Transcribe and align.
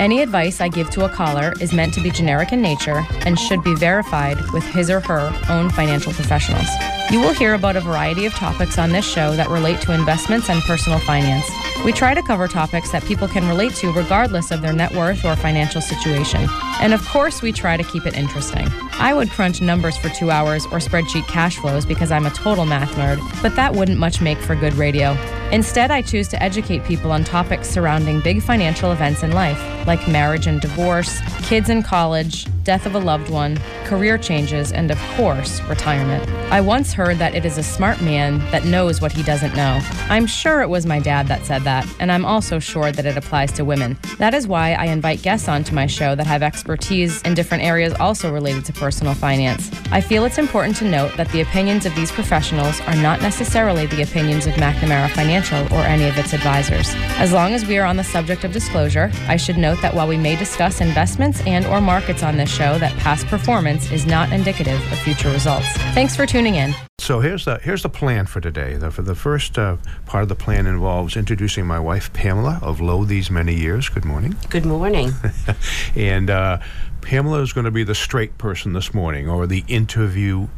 Any 0.00 0.22
advice 0.22 0.60
I 0.60 0.68
give 0.68 0.90
to 0.90 1.04
a 1.04 1.08
caller 1.08 1.54
is 1.60 1.72
meant 1.72 1.94
to 1.94 2.00
be 2.00 2.10
generic 2.10 2.52
in 2.52 2.60
nature 2.60 3.06
and 3.24 3.38
should 3.38 3.62
be 3.62 3.74
verified 3.76 4.38
with 4.50 4.64
his 4.64 4.90
or 4.90 5.00
her 5.00 5.32
own 5.48 5.70
financial 5.70 6.12
professionals. 6.12 6.66
You 7.10 7.20
will 7.20 7.32
hear 7.32 7.54
about 7.54 7.76
a 7.76 7.80
variety 7.80 8.26
of 8.26 8.34
topics 8.34 8.76
on 8.76 8.90
this 8.90 9.04
show 9.04 9.36
that 9.36 9.48
relate 9.48 9.80
to 9.82 9.92
investments 9.92 10.50
and 10.50 10.60
personal 10.62 10.98
finance. 10.98 11.48
We 11.84 11.92
try 11.92 12.12
to 12.12 12.22
cover 12.22 12.48
topics 12.48 12.90
that 12.90 13.04
people 13.04 13.28
can 13.28 13.46
relate 13.46 13.74
to 13.76 13.92
regardless 13.92 14.50
of 14.50 14.62
their 14.62 14.72
net 14.72 14.92
worth 14.94 15.24
or 15.24 15.36
financial 15.36 15.80
situation. 15.80 16.48
And 16.80 16.92
of 16.92 17.06
course, 17.06 17.40
we 17.40 17.52
try 17.52 17.76
to 17.76 17.84
keep 17.84 18.04
it 18.04 18.16
interesting. 18.16 18.66
I 19.04 19.12
would 19.12 19.28
crunch 19.28 19.60
numbers 19.60 19.98
for 19.98 20.08
two 20.08 20.30
hours 20.30 20.64
or 20.64 20.78
spreadsheet 20.78 21.28
cash 21.28 21.58
flows 21.58 21.84
because 21.84 22.10
I'm 22.10 22.24
a 22.24 22.30
total 22.30 22.64
math 22.64 22.90
nerd, 22.92 23.20
but 23.42 23.54
that 23.54 23.74
wouldn't 23.74 23.98
much 23.98 24.22
make 24.22 24.38
for 24.38 24.54
good 24.54 24.72
radio. 24.76 25.14
Instead, 25.52 25.90
I 25.90 26.00
choose 26.00 26.26
to 26.28 26.42
educate 26.42 26.84
people 26.84 27.12
on 27.12 27.22
topics 27.22 27.68
surrounding 27.68 28.20
big 28.20 28.42
financial 28.42 28.92
events 28.92 29.22
in 29.22 29.32
life, 29.32 29.60
like 29.86 30.08
marriage 30.08 30.46
and 30.46 30.58
divorce, 30.58 31.20
kids 31.42 31.68
in 31.68 31.82
college, 31.82 32.46
death 32.64 32.86
of 32.86 32.94
a 32.94 32.98
loved 32.98 33.28
one, 33.28 33.58
career 33.84 34.16
changes, 34.16 34.72
and 34.72 34.90
of 34.90 34.98
course, 35.16 35.60
retirement. 35.64 36.26
I 36.50 36.62
once 36.62 36.94
heard 36.94 37.18
that 37.18 37.34
it 37.34 37.44
is 37.44 37.58
a 37.58 37.62
smart 37.62 38.00
man 38.00 38.38
that 38.50 38.64
knows 38.64 39.02
what 39.02 39.12
he 39.12 39.22
doesn't 39.22 39.54
know. 39.54 39.80
I'm 40.08 40.26
sure 40.26 40.62
it 40.62 40.70
was 40.70 40.86
my 40.86 40.98
dad 40.98 41.28
that 41.28 41.44
said 41.44 41.62
that, 41.64 41.86
and 42.00 42.10
I'm 42.10 42.24
also 42.24 42.58
sure 42.58 42.90
that 42.90 43.04
it 43.04 43.18
applies 43.18 43.52
to 43.52 43.66
women. 43.66 43.98
That 44.16 44.32
is 44.32 44.48
why 44.48 44.72
I 44.72 44.86
invite 44.86 45.20
guests 45.20 45.46
onto 45.46 45.74
my 45.74 45.86
show 45.86 46.14
that 46.14 46.26
have 46.26 46.42
expertise 46.42 47.20
in 47.22 47.34
different 47.34 47.64
areas 47.64 47.92
also 48.00 48.32
related 48.32 48.64
to 48.64 48.72
personal 48.72 48.93
finance. 49.14 49.70
I 49.90 50.00
feel 50.00 50.24
it's 50.24 50.38
important 50.38 50.76
to 50.76 50.84
note 50.84 51.16
that 51.16 51.28
the 51.30 51.40
opinions 51.40 51.86
of 51.86 51.94
these 51.94 52.12
professionals 52.12 52.80
are 52.82 52.94
not 52.96 53.20
necessarily 53.22 53.86
the 53.86 54.02
opinions 54.02 54.46
of 54.46 54.54
McNamara 54.54 55.10
Financial 55.10 55.60
or 55.74 55.80
any 55.80 56.08
of 56.08 56.16
its 56.18 56.32
advisors. 56.32 56.92
As 57.18 57.32
long 57.32 57.52
as 57.52 57.66
we 57.66 57.78
are 57.78 57.86
on 57.86 57.96
the 57.96 58.04
subject 58.04 58.44
of 58.44 58.52
disclosure, 58.52 59.10
I 59.26 59.36
should 59.36 59.58
note 59.58 59.80
that 59.82 59.94
while 59.94 60.06
we 60.06 60.16
may 60.16 60.36
discuss 60.36 60.80
investments 60.80 61.40
and 61.46 61.66
or 61.66 61.80
markets 61.80 62.22
on 62.22 62.36
this 62.36 62.50
show 62.50 62.78
that 62.78 62.96
past 62.98 63.26
performance 63.26 63.90
is 63.90 64.06
not 64.06 64.32
indicative 64.32 64.80
of 64.92 64.98
future 64.98 65.30
results. 65.30 65.66
Thanks 65.94 66.14
for 66.14 66.26
tuning 66.26 66.56
in. 66.56 66.74
So 66.98 67.20
here's 67.20 67.44
the 67.44 67.58
here's 67.58 67.82
the 67.82 67.88
plan 67.88 68.24
for 68.24 68.40
today. 68.40 68.76
The, 68.76 68.90
for 68.90 69.02
the 69.02 69.14
first 69.14 69.58
uh, 69.58 69.76
part 70.06 70.22
of 70.22 70.28
the 70.28 70.34
plan 70.34 70.66
involves 70.66 71.16
introducing 71.16 71.66
my 71.66 71.78
wife 71.78 72.12
Pamela 72.12 72.58
of 72.62 72.80
Lo 72.80 73.04
these 73.04 73.30
many 73.30 73.54
years. 73.54 73.88
Good 73.88 74.04
morning. 74.04 74.36
Good 74.48 74.64
morning. 74.64 75.12
and 75.96 76.30
uh, 76.30 76.60
Pamela 77.04 77.42
is 77.42 77.52
going 77.52 77.66
to 77.66 77.70
be 77.70 77.84
the 77.84 77.94
straight 77.94 78.38
person 78.38 78.72
this 78.72 78.94
morning, 78.94 79.28
or 79.28 79.46
the 79.46 79.62
interviewer. 79.68 80.48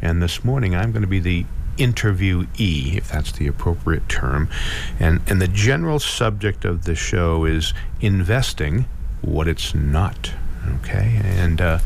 And 0.00 0.22
this 0.22 0.42
morning 0.42 0.74
I'm 0.74 0.92
going 0.92 1.02
to 1.02 1.08
be 1.08 1.20
the 1.20 1.44
interviewee, 1.76 2.96
if 2.96 3.10
that's 3.10 3.32
the 3.32 3.46
appropriate 3.46 4.08
term. 4.08 4.48
And 4.98 5.20
and 5.26 5.40
the 5.40 5.48
general 5.48 5.98
subject 5.98 6.64
of 6.64 6.84
the 6.84 6.94
show 6.94 7.44
is 7.44 7.74
investing, 8.00 8.86
what 9.20 9.46
it's 9.46 9.74
not. 9.74 10.32
Okay, 10.78 11.20
and 11.22 11.60
uh, 11.60 11.78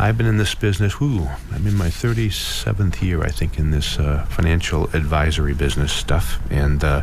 I've 0.00 0.16
been 0.16 0.26
in 0.26 0.36
this 0.36 0.54
business. 0.54 0.94
Ooh, 1.02 1.28
I'm 1.52 1.66
in 1.66 1.74
my 1.74 1.88
37th 1.88 3.02
year, 3.02 3.20
I 3.24 3.30
think, 3.30 3.58
in 3.58 3.72
this 3.72 3.98
uh, 3.98 4.24
financial 4.30 4.84
advisory 4.94 5.54
business 5.54 5.92
stuff, 5.92 6.38
and 6.50 6.84
uh, 6.84 7.02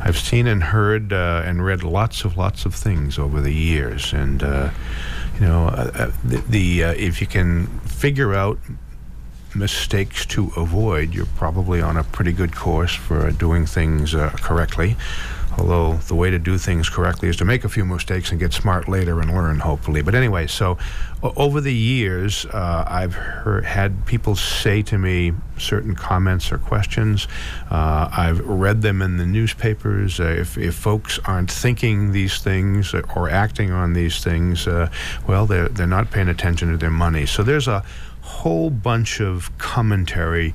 I've 0.00 0.18
seen 0.18 0.48
and 0.48 0.60
heard 0.60 1.12
uh, 1.12 1.42
and 1.44 1.64
read 1.64 1.84
lots 1.84 2.24
of 2.24 2.36
lots 2.36 2.66
of 2.66 2.74
things 2.74 3.16
over 3.16 3.40
the 3.40 3.54
years. 3.54 4.12
And 4.12 4.42
uh, 4.42 4.70
you 5.34 5.46
know, 5.46 5.68
uh, 5.68 6.10
the, 6.24 6.38
the 6.48 6.80
if 6.80 7.20
you 7.20 7.28
can 7.28 7.68
figure 7.82 8.34
out 8.34 8.58
mistakes 9.54 10.26
to 10.26 10.50
avoid, 10.56 11.14
you're 11.14 11.26
probably 11.26 11.80
on 11.80 11.96
a 11.96 12.02
pretty 12.02 12.32
good 12.32 12.56
course 12.56 12.94
for 12.94 13.30
doing 13.30 13.66
things 13.66 14.14
correctly. 14.14 14.96
Although 15.58 15.94
the 16.08 16.14
way 16.14 16.30
to 16.30 16.38
do 16.38 16.58
things 16.58 16.90
correctly 16.90 17.28
is 17.28 17.36
to 17.36 17.44
make 17.44 17.64
a 17.64 17.68
few 17.68 17.84
mistakes 17.84 18.30
and 18.30 18.38
get 18.38 18.52
smart 18.52 18.88
later 18.88 19.20
and 19.20 19.32
learn, 19.32 19.60
hopefully. 19.60 20.02
But 20.02 20.14
anyway, 20.14 20.46
so 20.46 20.76
over 21.22 21.60
the 21.60 21.74
years, 21.74 22.44
uh, 22.46 22.84
I've 22.86 23.14
heard, 23.14 23.64
had 23.64 24.04
people 24.06 24.36
say 24.36 24.82
to 24.82 24.98
me 24.98 25.32
certain 25.58 25.94
comments 25.94 26.52
or 26.52 26.58
questions. 26.58 27.26
Uh, 27.70 28.08
I've 28.12 28.40
read 28.46 28.82
them 28.82 29.00
in 29.00 29.16
the 29.16 29.26
newspapers. 29.26 30.20
Uh, 30.20 30.24
if, 30.24 30.58
if 30.58 30.74
folks 30.74 31.18
aren't 31.24 31.50
thinking 31.50 32.12
these 32.12 32.38
things 32.38 32.92
or 32.94 33.30
acting 33.30 33.70
on 33.70 33.94
these 33.94 34.22
things, 34.22 34.66
uh, 34.66 34.90
well, 35.26 35.46
they're, 35.46 35.68
they're 35.68 35.86
not 35.86 36.10
paying 36.10 36.28
attention 36.28 36.70
to 36.70 36.76
their 36.76 36.90
money. 36.90 37.24
So 37.24 37.42
there's 37.42 37.68
a 37.68 37.82
whole 38.20 38.70
bunch 38.70 39.20
of 39.20 39.56
commentary 39.56 40.54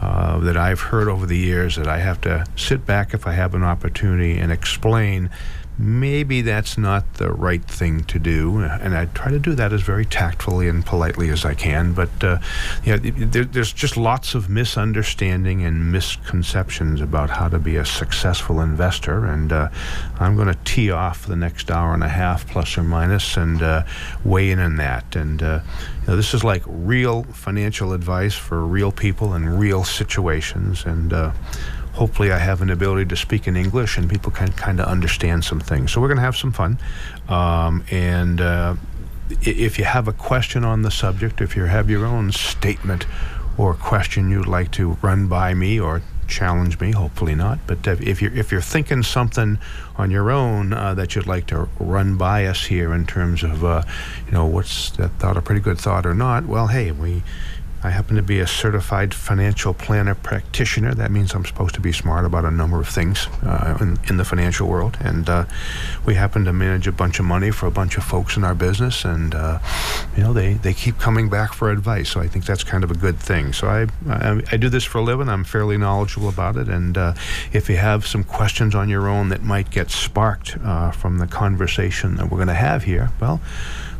uh, 0.00 0.38
that 0.38 0.56
I've 0.56 0.80
heard 0.80 1.08
over 1.08 1.26
the 1.26 1.36
years 1.36 1.76
that 1.76 1.86
I 1.86 1.98
have 1.98 2.20
to 2.22 2.46
sit 2.56 2.86
back 2.86 3.12
if 3.12 3.26
I 3.26 3.32
have 3.32 3.54
an 3.54 3.62
opportunity 3.62 4.38
and 4.38 4.50
explain 4.50 5.30
maybe 5.78 6.42
that's 6.42 6.76
not 6.76 7.14
the 7.14 7.32
right 7.32 7.64
thing 7.64 8.04
to 8.04 8.18
do. 8.18 8.60
And 8.60 8.94
I 8.94 9.06
try 9.06 9.30
to 9.30 9.38
do 9.38 9.54
that 9.54 9.72
as 9.72 9.82
very 9.82 10.04
tactfully 10.04 10.68
and 10.68 10.84
politely 10.84 11.30
as 11.30 11.44
I 11.44 11.54
can. 11.54 11.92
But 11.92 12.10
uh, 12.22 12.38
know, 12.84 12.98
there, 12.98 13.44
there's 13.44 13.72
just 13.72 13.96
lots 13.96 14.34
of 14.34 14.50
misunderstanding 14.50 15.64
and 15.64 15.90
misconceptions 15.90 17.00
about 17.00 17.30
how 17.30 17.48
to 17.48 17.58
be 17.58 17.76
a 17.76 17.84
successful 17.84 18.60
investor. 18.60 19.24
And 19.24 19.52
uh, 19.52 19.70
I'm 20.18 20.36
going 20.36 20.48
to 20.48 20.58
tee 20.64 20.90
off 20.90 21.26
the 21.26 21.36
next 21.36 21.70
hour 21.70 21.94
and 21.94 22.04
a 22.04 22.08
half, 22.08 22.46
plus 22.46 22.76
or 22.76 22.82
minus, 22.82 23.36
and 23.36 23.62
uh, 23.62 23.84
weigh 24.24 24.50
in 24.50 24.58
on 24.58 24.76
that. 24.76 25.16
And 25.16 25.42
uh, 25.42 25.60
you 26.02 26.08
know, 26.08 26.16
this 26.16 26.34
is 26.34 26.44
like 26.44 26.62
real 26.66 27.22
financial 27.24 27.92
advice 27.92 28.34
for 28.34 28.66
real 28.66 28.92
people 28.92 29.34
in 29.34 29.48
real 29.48 29.84
situations. 29.84 30.84
And 30.84 31.12
uh, 31.12 31.32
hopefully 32.00 32.32
I 32.32 32.38
have 32.38 32.62
an 32.62 32.70
ability 32.70 33.04
to 33.10 33.16
speak 33.16 33.46
in 33.46 33.58
English 33.58 33.98
and 33.98 34.08
people 34.08 34.32
can 34.32 34.52
kind 34.52 34.80
of 34.80 34.86
understand 34.86 35.44
some 35.44 35.60
things. 35.60 35.92
So 35.92 36.00
we're 36.00 36.08
going 36.08 36.16
to 36.16 36.22
have 36.22 36.36
some 36.44 36.50
fun. 36.50 36.78
Um, 37.28 37.84
and 37.90 38.40
uh, 38.40 38.76
if 39.42 39.78
you 39.78 39.84
have 39.84 40.08
a 40.08 40.14
question 40.14 40.64
on 40.64 40.80
the 40.80 40.90
subject, 40.90 41.42
if 41.42 41.54
you 41.56 41.64
have 41.64 41.90
your 41.90 42.06
own 42.06 42.32
statement 42.32 43.04
or 43.58 43.74
question 43.74 44.30
you'd 44.30 44.46
like 44.46 44.70
to 44.72 44.96
run 45.02 45.28
by 45.28 45.52
me 45.52 45.78
or 45.78 46.00
challenge 46.26 46.80
me, 46.80 46.92
hopefully 46.92 47.34
not. 47.34 47.58
But 47.66 47.86
if 47.86 48.22
you're 48.22 48.32
if 48.32 48.50
you're 48.50 48.62
thinking 48.62 49.02
something 49.02 49.58
on 49.96 50.10
your 50.10 50.30
own 50.30 50.72
uh, 50.72 50.94
that 50.94 51.14
you'd 51.14 51.26
like 51.26 51.48
to 51.48 51.68
run 51.78 52.16
by 52.16 52.46
us 52.46 52.64
here 52.64 52.94
in 52.94 53.04
terms 53.04 53.42
of 53.42 53.62
uh, 53.62 53.82
you 54.24 54.32
know 54.32 54.46
what's 54.46 54.90
that 54.92 55.10
thought 55.18 55.36
a 55.36 55.42
pretty 55.42 55.60
good 55.60 55.78
thought 55.78 56.06
or 56.06 56.14
not, 56.14 56.46
well, 56.46 56.68
hey, 56.68 56.92
we 56.92 57.22
I 57.82 57.90
happen 57.90 58.16
to 58.16 58.22
be 58.22 58.40
a 58.40 58.46
certified 58.46 59.14
financial 59.14 59.72
planner 59.72 60.14
practitioner. 60.14 60.94
That 60.94 61.10
means 61.10 61.34
I'm 61.34 61.46
supposed 61.46 61.74
to 61.76 61.80
be 61.80 61.92
smart 61.92 62.26
about 62.26 62.44
a 62.44 62.50
number 62.50 62.78
of 62.78 62.88
things 62.88 63.26
uh, 63.42 63.78
in, 63.80 63.98
in, 64.08 64.16
the 64.18 64.24
financial 64.24 64.68
world. 64.68 64.98
And 65.00 65.28
uh, 65.28 65.46
we 66.04 66.14
happen 66.14 66.44
to 66.44 66.52
manage 66.52 66.86
a 66.86 66.92
bunch 66.92 67.18
of 67.18 67.24
money 67.24 67.50
for 67.50 67.66
a 67.66 67.70
bunch 67.70 67.96
of 67.96 68.04
folks 68.04 68.36
in 68.36 68.44
our 68.44 68.54
business. 68.54 69.04
And, 69.06 69.34
uh, 69.34 69.60
you 70.14 70.22
know, 70.22 70.34
they, 70.34 70.54
they 70.54 70.74
keep 70.74 70.98
coming 70.98 71.30
back 71.30 71.54
for 71.54 71.70
advice. 71.70 72.10
So 72.10 72.20
I 72.20 72.28
think 72.28 72.44
that's 72.44 72.64
kind 72.64 72.84
of 72.84 72.90
a 72.90 72.96
good 72.96 73.18
thing. 73.18 73.54
So 73.54 73.68
I, 73.68 73.86
I, 74.08 74.42
I 74.52 74.56
do 74.58 74.68
this 74.68 74.84
for 74.84 74.98
a 74.98 75.02
living. 75.02 75.30
I'm 75.30 75.44
fairly 75.44 75.78
knowledgeable 75.78 76.28
about 76.28 76.56
it. 76.56 76.68
And 76.68 76.98
uh, 76.98 77.14
if 77.52 77.70
you 77.70 77.76
have 77.76 78.06
some 78.06 78.24
questions 78.24 78.74
on 78.74 78.90
your 78.90 79.08
own 79.08 79.30
that 79.30 79.42
might 79.42 79.70
get 79.70 79.90
sparked 79.90 80.58
uh, 80.62 80.90
from 80.90 81.18
the 81.18 81.26
conversation 81.26 82.16
that 82.16 82.30
we're 82.30 82.38
going 82.38 82.48
to 82.48 82.54
have 82.54 82.84
here, 82.84 83.10
well, 83.20 83.40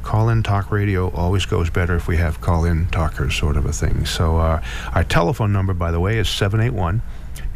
call-in 0.02 0.42
talk 0.42 0.70
radio 0.70 1.10
always 1.10 1.46
goes 1.46 1.70
better 1.70 1.96
if 1.96 2.08
we 2.08 2.16
have 2.16 2.40
call-in 2.40 2.86
talkers, 2.86 3.34
sort 3.34 3.56
of 3.56 3.66
a 3.66 3.72
thing. 3.72 4.06
So 4.06 4.38
uh, 4.38 4.62
our 4.92 5.04
telephone 5.04 5.52
number, 5.52 5.74
by 5.74 5.90
the 5.90 6.00
way, 6.00 6.18
is 6.18 6.26
781- 6.28 7.00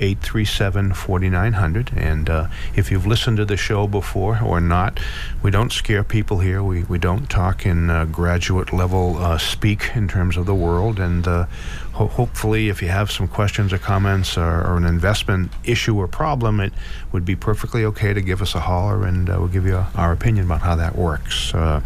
837 0.00 0.92
4900. 0.92 1.92
And 1.96 2.28
uh, 2.28 2.48
if 2.74 2.90
you've 2.90 3.06
listened 3.06 3.36
to 3.36 3.44
the 3.44 3.56
show 3.56 3.86
before 3.86 4.40
or 4.42 4.60
not, 4.60 4.98
we 5.42 5.50
don't 5.50 5.72
scare 5.72 6.02
people 6.02 6.40
here. 6.40 6.62
We, 6.62 6.82
we 6.84 6.98
don't 6.98 7.30
talk 7.30 7.64
in 7.64 7.90
uh, 7.90 8.04
graduate 8.06 8.72
level 8.72 9.16
uh, 9.18 9.38
speak 9.38 9.92
in 9.94 10.08
terms 10.08 10.36
of 10.36 10.46
the 10.46 10.54
world. 10.54 10.98
And 10.98 11.26
uh, 11.28 11.46
ho- 11.94 12.08
hopefully, 12.08 12.68
if 12.68 12.82
you 12.82 12.88
have 12.88 13.10
some 13.10 13.28
questions 13.28 13.72
or 13.72 13.78
comments 13.78 14.36
or, 14.36 14.42
or, 14.42 14.76
an 14.76 14.84
investment 14.84 15.50
issue 15.64 15.96
or 15.96 16.08
problem, 16.08 16.60
it 16.60 16.72
would 17.12 17.24
be 17.24 17.36
perfectly 17.36 17.84
okay 17.84 18.12
to 18.12 18.20
give 18.20 18.42
us 18.42 18.54
a 18.54 18.60
holler 18.60 19.06
and 19.06 19.30
uh, 19.30 19.36
we'll 19.38 19.48
give 19.48 19.64
you 19.64 19.76
a, 19.76 19.90
our 19.94 20.12
opinion 20.12 20.44
about 20.44 20.60
how 20.60 20.74
that 20.74 20.96
works. 20.96 21.54
Uh, 21.54 21.80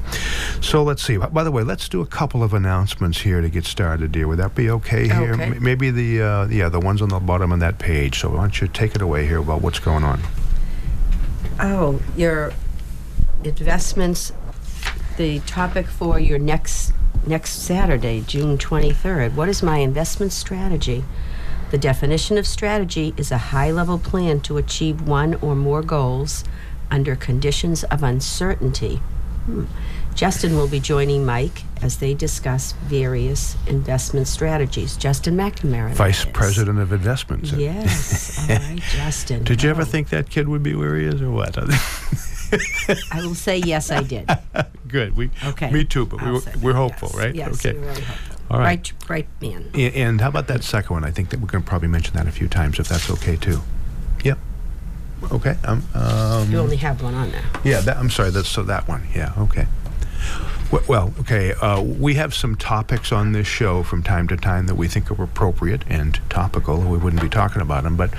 so 0.60 0.82
let's 0.82 1.02
see. 1.02 1.16
By 1.16 1.44
the 1.44 1.50
way, 1.50 1.62
let's 1.62 1.88
do 1.88 2.00
a 2.00 2.06
couple 2.06 2.43
of 2.43 2.55
announcements 2.55 3.20
here 3.20 3.40
to 3.40 3.49
get 3.49 3.64
started, 3.64 4.12
dear. 4.12 4.26
Would 4.26 4.38
that 4.38 4.55
be 4.55 4.70
okay 4.70 5.06
here? 5.06 5.34
Okay. 5.34 5.44
M- 5.44 5.62
maybe 5.62 5.90
the 5.90 6.22
uh, 6.22 6.46
yeah 6.49 6.69
the 6.69 6.81
ones 6.81 7.02
on 7.02 7.10
the 7.10 7.20
bottom 7.20 7.52
of 7.52 7.60
that 7.60 7.78
page. 7.78 8.20
So 8.20 8.31
why 8.31 8.38
don't 8.38 8.60
you 8.60 8.69
take 8.69 8.94
it 8.94 9.02
away 9.02 9.26
here 9.26 9.38
about 9.38 9.60
what's 9.60 9.78
going 9.78 10.05
on? 10.05 10.20
Oh, 11.60 12.00
your 12.16 12.52
investments, 13.44 14.32
the 15.16 15.40
topic 15.40 15.87
for 15.87 16.19
your 16.19 16.38
next 16.38 16.93
next 17.26 17.62
Saturday, 17.62 18.20
June 18.20 18.59
23rd. 18.59 19.35
What 19.35 19.49
is 19.49 19.62
my 19.62 19.79
investment 19.79 20.32
strategy? 20.32 21.05
The 21.70 21.79
definition 21.79 22.38
of 22.38 22.47
strategy 22.47 23.15
is 23.17 23.31
a 23.31 23.38
high 23.38 23.70
level 23.70 23.99
plan 23.99 24.41
to 24.41 24.56
achieve 24.56 25.06
one 25.06 25.35
or 25.37 25.55
more 25.55 25.82
goals 25.82 26.44
under 26.91 27.15
conditions 27.15 27.85
of 27.85 28.03
uncertainty. 28.03 28.97
Hmm. 29.47 29.65
Justin 30.15 30.56
will 30.56 30.67
be 30.67 30.81
joining 30.81 31.25
Mike 31.25 31.62
as 31.81 31.99
they 31.99 32.12
discuss 32.12 32.73
various 32.73 33.56
investment 33.67 34.26
strategies. 34.26 34.97
Justin 34.97 35.37
McNamara. 35.37 35.93
Vice. 35.93 36.25
President 36.25 36.79
of 36.81 36.93
Investments. 36.93 37.53
Yes. 37.53 38.50
All 38.50 38.56
right, 38.56 38.81
Justin. 38.91 39.44
Did 39.44 39.62
you 39.62 39.70
ever 39.70 39.85
think 39.85 40.09
that 40.09 40.29
kid 40.29 40.49
would 40.49 40.62
be 40.62 40.75
where 40.75 40.97
he 40.97 41.05
is, 41.05 41.23
or 41.23 41.31
what? 41.31 41.56
I 41.56 43.20
will 43.20 43.35
say 43.35 43.59
yes, 43.59 43.91
I 43.91 44.03
did. 44.03 44.29
Good. 44.88 45.17
We. 45.17 45.31
Okay. 45.44 45.70
Me 45.70 45.85
too. 45.85 46.06
But 46.06 46.20
we, 46.23 46.31
were- 46.62 46.73
hopeful, 46.75 47.11
yes. 47.12 47.19
right? 47.19 47.35
Yes, 47.35 47.64
okay. 47.64 47.79
really 47.79 48.00
hopeful. 48.02 48.37
All 48.50 48.58
right. 48.61 48.93
Bright, 49.06 49.29
bright 49.40 49.52
man. 49.52 49.70
A- 49.75 49.93
And 50.02 50.20
how 50.20 50.29
about 50.29 50.46
that 50.49 50.64
second 50.64 50.94
one? 50.94 51.05
I 51.05 51.11
think 51.11 51.29
that 51.31 51.40
we're 51.40 51.46
going 51.49 51.62
to 51.62 51.69
probably 51.69 51.88
mention 51.88 52.14
that 52.14 52.26
a 52.26 52.31
few 52.32 52.49
times, 52.49 52.79
if 52.79 52.88
that's 52.88 53.11
okay 53.11 53.37
too. 53.37 53.61
Yep. 54.25 54.38
Okay. 55.32 55.56
Um. 55.64 55.85
um 55.94 56.50
You 56.50 56.58
only 56.58 56.76
have 56.76 57.02
one 57.02 57.14
on 57.14 57.31
there. 57.31 57.44
Yeah, 57.64 57.81
that, 57.81 57.96
I'm 57.99 58.08
sorry. 58.11 58.31
That's 58.31 58.49
so 58.49 58.62
that 58.64 58.88
one. 58.88 59.06
Yeah. 59.14 59.32
Okay. 59.37 59.67
Well, 60.87 61.15
okay. 61.20 61.53
Uh, 61.55 61.81
we 61.81 62.15
have 62.15 62.35
some 62.35 62.55
topics 62.55 63.11
on 63.11 63.32
this 63.32 63.47
show 63.47 63.82
from 63.82 64.03
time 64.03 64.29
to 64.29 64.37
time 64.37 64.67
that 64.67 64.75
we 64.75 64.87
think 64.87 65.11
are 65.11 65.23
appropriate 65.23 65.82
and 65.88 66.19
topical. 66.29 66.79
We 66.81 66.99
wouldn't 66.99 67.23
be 67.23 67.29
talking 67.31 67.62
about 67.62 67.85
them, 67.85 67.97
but 67.97 68.11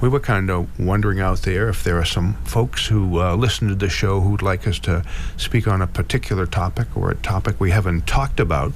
we 0.00 0.08
were 0.08 0.20
kind 0.20 0.48
of 0.48 0.78
wondering 0.78 1.18
out 1.18 1.42
there 1.42 1.68
if 1.68 1.82
there 1.82 1.98
are 1.98 2.04
some 2.04 2.34
folks 2.44 2.86
who 2.86 3.20
uh, 3.20 3.34
listen 3.34 3.68
to 3.68 3.74
the 3.74 3.88
show 3.88 4.20
who'd 4.20 4.42
like 4.42 4.66
us 4.68 4.78
to 4.80 5.04
speak 5.36 5.66
on 5.66 5.82
a 5.82 5.88
particular 5.88 6.46
topic 6.46 6.86
or 6.96 7.10
a 7.10 7.16
topic 7.16 7.58
we 7.60 7.72
haven't 7.72 8.06
talked 8.06 8.38
about. 8.38 8.72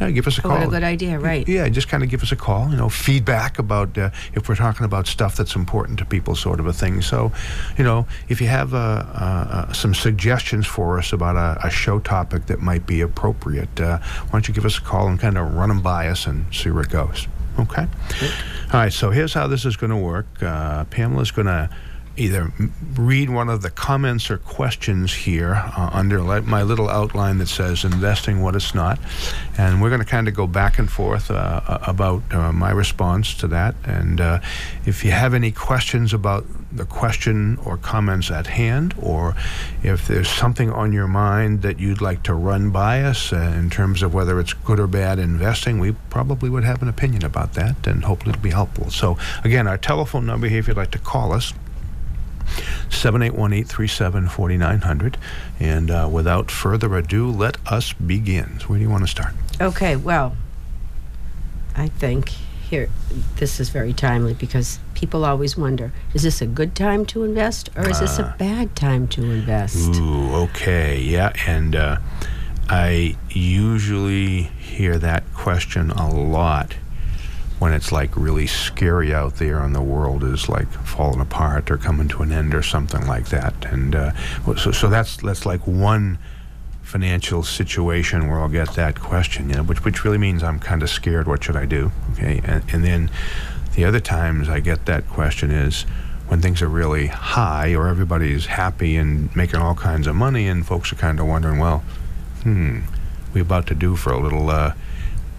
Uh, 0.00 0.08
give 0.08 0.26
us 0.26 0.38
a 0.38 0.40
Oh, 0.40 0.48
call. 0.48 0.58
what 0.58 0.66
a 0.68 0.70
good 0.70 0.82
idea, 0.84 1.18
right. 1.18 1.46
Yeah, 1.46 1.68
just 1.68 1.88
kind 1.88 2.02
of 2.02 2.08
give 2.08 2.22
us 2.22 2.32
a 2.32 2.36
call, 2.36 2.70
you 2.70 2.76
know, 2.76 2.88
feedback 2.88 3.58
about 3.58 3.98
uh, 3.98 4.08
if 4.32 4.48
we're 4.48 4.54
talking 4.54 4.86
about 4.86 5.06
stuff 5.06 5.36
that's 5.36 5.54
important 5.54 5.98
to 5.98 6.06
people, 6.06 6.34
sort 6.34 6.58
of 6.58 6.66
a 6.66 6.72
thing. 6.72 7.02
So, 7.02 7.32
you 7.76 7.84
know, 7.84 8.06
if 8.30 8.40
you 8.40 8.46
have 8.46 8.72
uh, 8.72 9.70
some 9.74 9.92
suggestions 9.94 10.66
for 10.66 10.98
us 10.98 11.12
about 11.12 11.36
a, 11.36 11.66
a 11.66 11.70
show 11.70 11.98
topic 11.98 12.46
that 12.46 12.59
might 12.60 12.86
be 12.86 13.00
appropriate, 13.00 13.80
uh, 13.80 13.98
why 13.98 14.30
don't 14.32 14.48
you 14.48 14.54
give 14.54 14.64
us 14.64 14.78
a 14.78 14.82
call 14.82 15.08
and 15.08 15.18
kind 15.18 15.38
of 15.38 15.54
run 15.54 15.68
them 15.68 15.82
by 15.82 16.08
us 16.08 16.26
and 16.26 16.52
see 16.54 16.70
where 16.70 16.82
it 16.82 16.90
goes? 16.90 17.26
Okay? 17.58 17.86
All 18.72 18.80
right, 18.80 18.92
so 18.92 19.10
here's 19.10 19.34
how 19.34 19.46
this 19.46 19.64
is 19.64 19.76
going 19.76 19.90
to 19.90 19.96
work. 19.96 20.26
Uh, 20.42 20.84
Pamela's 20.84 21.30
going 21.30 21.46
to 21.46 21.70
either 22.16 22.52
read 22.96 23.30
one 23.30 23.48
of 23.48 23.62
the 23.62 23.70
comments 23.70 24.30
or 24.30 24.36
questions 24.36 25.14
here 25.14 25.54
uh, 25.54 25.90
under 25.92 26.22
my 26.42 26.62
little 26.62 26.88
outline 26.88 27.38
that 27.38 27.46
says 27.46 27.84
investing 27.84 28.42
what 28.42 28.54
it's 28.54 28.74
not 28.74 28.98
and 29.56 29.80
we're 29.80 29.88
going 29.88 30.00
to 30.00 30.06
kind 30.06 30.28
of 30.28 30.34
go 30.34 30.46
back 30.46 30.78
and 30.78 30.90
forth 30.90 31.30
uh, 31.30 31.34
uh, 31.34 31.78
about 31.86 32.22
uh, 32.32 32.52
my 32.52 32.70
response 32.70 33.34
to 33.34 33.46
that 33.46 33.74
and 33.84 34.20
uh, 34.20 34.40
if 34.84 35.04
you 35.04 35.10
have 35.10 35.32
any 35.34 35.50
questions 35.50 36.12
about 36.12 36.44
the 36.72 36.84
question 36.84 37.58
or 37.64 37.76
comments 37.76 38.30
at 38.30 38.46
hand 38.46 38.94
or 39.00 39.34
if 39.82 40.06
there's 40.06 40.28
something 40.28 40.70
on 40.70 40.92
your 40.92 41.08
mind 41.08 41.62
that 41.62 41.80
you'd 41.80 42.00
like 42.00 42.22
to 42.22 42.32
run 42.32 42.70
by 42.70 43.02
us 43.02 43.32
uh, 43.32 43.36
in 43.36 43.68
terms 43.70 44.02
of 44.02 44.14
whether 44.14 44.38
it's 44.38 44.52
good 44.52 44.78
or 44.78 44.86
bad 44.86 45.18
investing 45.18 45.80
we 45.80 45.92
probably 46.10 46.48
would 46.48 46.62
have 46.64 46.80
an 46.82 46.88
opinion 46.88 47.24
about 47.24 47.54
that 47.54 47.86
and 47.86 48.04
hopefully 48.04 48.30
it'll 48.30 48.42
be 48.42 48.50
helpful. 48.50 48.90
So 48.90 49.18
again 49.42 49.66
our 49.66 49.78
telephone 49.78 50.26
number 50.26 50.48
here 50.48 50.60
if 50.60 50.68
you'd 50.68 50.76
like 50.76 50.92
to 50.92 50.98
call 50.98 51.32
us 51.32 51.52
781-837-4900 52.88 55.16
and 55.58 55.90
uh, 55.90 56.08
without 56.10 56.50
further 56.50 56.96
ado 56.96 57.30
let 57.30 57.56
us 57.66 57.92
begin. 57.92 58.58
So 58.60 58.68
where 58.68 58.78
do 58.78 58.84
you 58.84 58.90
want 58.90 59.04
to 59.04 59.10
start? 59.10 59.34
Okay, 59.60 59.96
well, 59.96 60.36
I 61.76 61.88
think 61.88 62.30
here, 62.70 62.88
this 63.36 63.58
is 63.58 63.68
very 63.68 63.92
timely 63.92 64.34
because 64.34 64.78
people 65.00 65.24
always 65.24 65.56
wonder 65.56 65.92
is 66.12 66.22
this 66.22 66.42
a 66.42 66.46
good 66.46 66.76
time 66.76 67.06
to 67.06 67.24
invest 67.24 67.70
or 67.74 67.88
is 67.88 68.00
this 68.00 68.18
a 68.18 68.34
bad 68.38 68.76
time 68.76 69.08
to 69.08 69.22
invest? 69.22 69.96
Ooh, 69.96 70.34
okay, 70.34 71.00
yeah, 71.00 71.32
and 71.46 71.74
uh, 71.74 71.96
I 72.68 73.16
usually 73.30 74.42
hear 74.42 74.98
that 74.98 75.24
question 75.32 75.90
a 75.90 76.08
lot 76.10 76.74
when 77.58 77.72
it's 77.72 77.90
like 77.90 78.14
really 78.14 78.46
scary 78.46 79.14
out 79.14 79.36
there 79.36 79.60
and 79.60 79.74
the 79.74 79.82
world 79.82 80.22
is 80.22 80.48
like 80.48 80.70
falling 80.70 81.20
apart 81.20 81.70
or 81.70 81.78
coming 81.78 82.08
to 82.08 82.22
an 82.22 82.30
end 82.30 82.54
or 82.54 82.62
something 82.62 83.06
like 83.06 83.28
that. 83.30 83.54
And 83.64 83.94
uh, 83.94 84.12
so, 84.56 84.70
so 84.70 84.88
that's 84.88 85.16
that's 85.16 85.46
like 85.46 85.66
one 85.66 86.18
financial 86.82 87.42
situation 87.42 88.28
where 88.28 88.40
I'll 88.40 88.48
get 88.48 88.74
that 88.74 89.00
question, 89.00 89.48
you 89.48 89.56
know, 89.56 89.62
which 89.62 89.84
which 89.84 90.04
really 90.04 90.18
means 90.18 90.42
I'm 90.42 90.58
kind 90.58 90.82
of 90.82 90.90
scared. 90.90 91.26
What 91.26 91.42
should 91.42 91.56
I 91.56 91.64
do? 91.64 91.90
Okay, 92.12 92.40
and, 92.44 92.62
and 92.72 92.84
then 92.84 93.10
the 93.74 93.84
other 93.84 94.00
times 94.00 94.48
I 94.48 94.60
get 94.60 94.86
that 94.86 95.08
question 95.08 95.50
is 95.50 95.82
when 96.28 96.40
things 96.40 96.62
are 96.62 96.68
really 96.68 97.06
high 97.08 97.74
or 97.74 97.88
everybody's 97.88 98.46
happy 98.46 98.96
and 98.96 99.34
making 99.34 99.60
all 99.60 99.74
kinds 99.74 100.06
of 100.06 100.14
money, 100.14 100.46
and 100.48 100.64
folks 100.66 100.92
are 100.92 100.96
kind 100.96 101.18
of 101.20 101.26
wondering, 101.26 101.58
well, 101.58 101.82
hmm, 102.42 102.80
we 103.34 103.40
about 103.40 103.66
to 103.68 103.74
do 103.74 103.96
for 103.96 104.12
a 104.12 104.18
little. 104.18 104.48
Uh, 104.50 104.74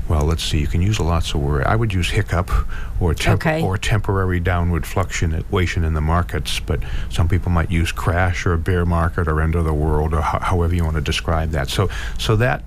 well, 0.10 0.26
let's 0.26 0.44
see. 0.44 0.60
You 0.60 0.68
can 0.68 0.82
use 0.82 1.00
lots 1.00 1.34
of 1.34 1.40
words. 1.42 1.66
I 1.68 1.76
would 1.78 1.94
use 1.94 2.10
hiccup 2.10 2.52
or 3.00 3.14
temp- 3.14 3.40
Okay. 3.46 3.62
or 3.62 3.78
temporary 3.78 4.42
downward 4.42 4.86
fluctuation 4.86 5.86
in 5.86 5.94
the 5.94 6.02
markets, 6.02 6.60
but 6.60 6.82
some 7.10 7.30
people 7.30 7.50
might 7.52 7.72
use 7.72 7.94
crash 7.94 8.46
or 8.46 8.58
bear 8.58 8.86
market 8.86 9.28
or 9.30 9.40
end 9.40 9.56
of 9.56 9.64
the 9.64 9.74
world 9.74 10.14
or 10.14 10.20
ho- 10.22 10.40
however 10.42 10.76
you 10.76 10.84
want 10.84 10.96
to 10.96 11.02
describe 11.02 11.52
that. 11.52 11.70
So, 11.70 11.90
so 12.18 12.36
that 12.38 12.64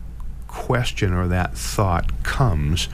question 0.49 1.13
or 1.13 1.27
that 1.29 1.55
thought 1.59 2.23
comes 2.23 2.89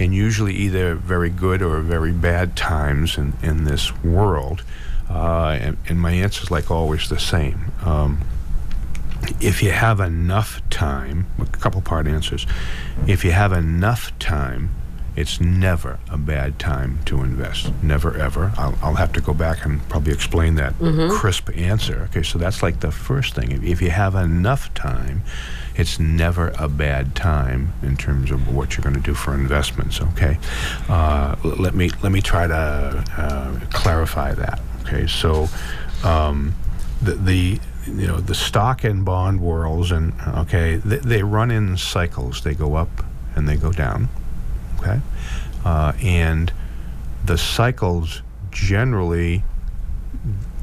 in 0.00 0.12
usually 0.12 0.54
either 0.54 0.94
very 0.94 1.28
good 1.28 1.60
or 1.62 1.80
very 1.80 2.10
bad 2.10 2.56
times 2.56 3.18
in, 3.18 3.34
in 3.42 3.64
this 3.64 3.94
world. 4.02 4.64
Uh, 5.08 5.58
and, 5.60 5.76
and 5.88 6.00
my 6.00 6.12
answer 6.12 6.42
is 6.42 6.50
like 6.50 6.70
always 6.70 7.08
the 7.08 7.18
same. 7.18 7.70
Um, 7.84 8.20
if 9.40 9.62
you 9.62 9.70
have 9.70 10.00
enough 10.00 10.62
time, 10.70 11.26
a 11.38 11.44
couple 11.44 11.82
part 11.82 12.06
answers. 12.06 12.46
If 13.06 13.24
you 13.24 13.32
have 13.32 13.52
enough 13.52 14.18
time, 14.18 14.70
it's 15.16 15.40
never 15.40 15.98
a 16.08 16.16
bad 16.16 16.58
time 16.58 17.00
to 17.04 17.20
invest. 17.22 17.70
Never, 17.82 18.16
ever. 18.16 18.52
I'll, 18.56 18.78
I'll 18.80 18.94
have 18.94 19.12
to 19.14 19.20
go 19.20 19.34
back 19.34 19.66
and 19.66 19.86
probably 19.90 20.12
explain 20.14 20.54
that 20.54 20.72
crisp 21.10 21.50
answer. 21.54 22.08
Okay, 22.10 22.22
so 22.22 22.38
that's 22.38 22.62
like 22.62 22.80
the 22.80 22.92
first 22.92 23.34
thing. 23.34 23.52
If, 23.52 23.62
if 23.62 23.82
you 23.82 23.90
have 23.90 24.14
enough 24.14 24.72
time, 24.72 25.22
it's 25.76 25.98
never 25.98 26.52
a 26.58 26.68
bad 26.68 27.14
time 27.14 27.72
in 27.82 27.96
terms 27.96 28.30
of 28.30 28.54
what 28.54 28.76
you're 28.76 28.82
going 28.82 28.94
to 28.94 29.00
do 29.00 29.14
for 29.14 29.34
investments. 29.34 30.00
Okay, 30.00 30.38
uh, 30.88 31.36
let 31.42 31.74
me 31.74 31.90
let 32.02 32.12
me 32.12 32.20
try 32.20 32.46
to 32.46 33.04
uh, 33.16 33.60
clarify 33.70 34.34
that. 34.34 34.60
Okay, 34.82 35.06
so 35.06 35.48
um, 36.04 36.54
the, 37.02 37.14
the 37.14 37.60
you 37.86 38.06
know 38.06 38.20
the 38.20 38.34
stock 38.34 38.84
and 38.84 39.04
bond 39.04 39.40
worlds 39.40 39.90
and 39.90 40.12
okay 40.36 40.76
they, 40.76 40.98
they 40.98 41.22
run 41.22 41.50
in 41.50 41.76
cycles. 41.76 42.42
They 42.42 42.54
go 42.54 42.74
up 42.74 43.04
and 43.34 43.48
they 43.48 43.56
go 43.56 43.72
down. 43.72 44.08
Okay, 44.78 45.00
uh, 45.64 45.92
and 46.02 46.52
the 47.24 47.38
cycles 47.38 48.22
generally 48.50 49.44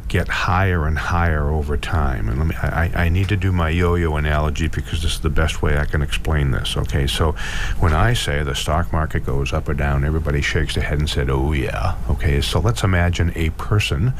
get 0.07 0.27
higher 0.27 0.85
and 0.87 0.97
higher 0.97 1.49
over 1.49 1.75
time. 1.77 2.29
And 2.29 2.37
let 2.39 2.47
me, 2.47 2.55
I, 2.55 2.91
I- 3.05 3.09
need 3.09 3.29
to 3.29 3.37
do 3.37 3.51
my 3.51 3.69
yo-yo 3.69 4.15
analogy 4.15 4.67
because 4.67 5.01
this 5.01 5.13
is 5.13 5.19
the 5.21 5.29
best 5.29 5.61
way 5.61 5.77
I 5.77 5.85
can 5.85 6.01
explain 6.01 6.51
this. 6.51 6.75
Okay, 6.77 7.07
so 7.07 7.31
when 7.79 7.93
I 7.93 8.13
say 8.13 8.43
the 8.43 8.53
stock 8.55 8.91
market 8.91 9.25
goes 9.25 9.53
up 9.53 9.67
or 9.69 9.73
down, 9.73 10.03
everybody 10.05 10.41
shakes 10.41 10.75
their 10.75 10.83
head 10.83 10.99
and 10.99 11.09
said, 11.09 11.29
"Oh 11.29 11.51
yeah." 11.53 11.95
Okay, 12.09 12.41
so 12.41 12.59
let's 12.59 12.83
imagine 12.83 13.31
a 13.35 13.49
person, 13.51 14.13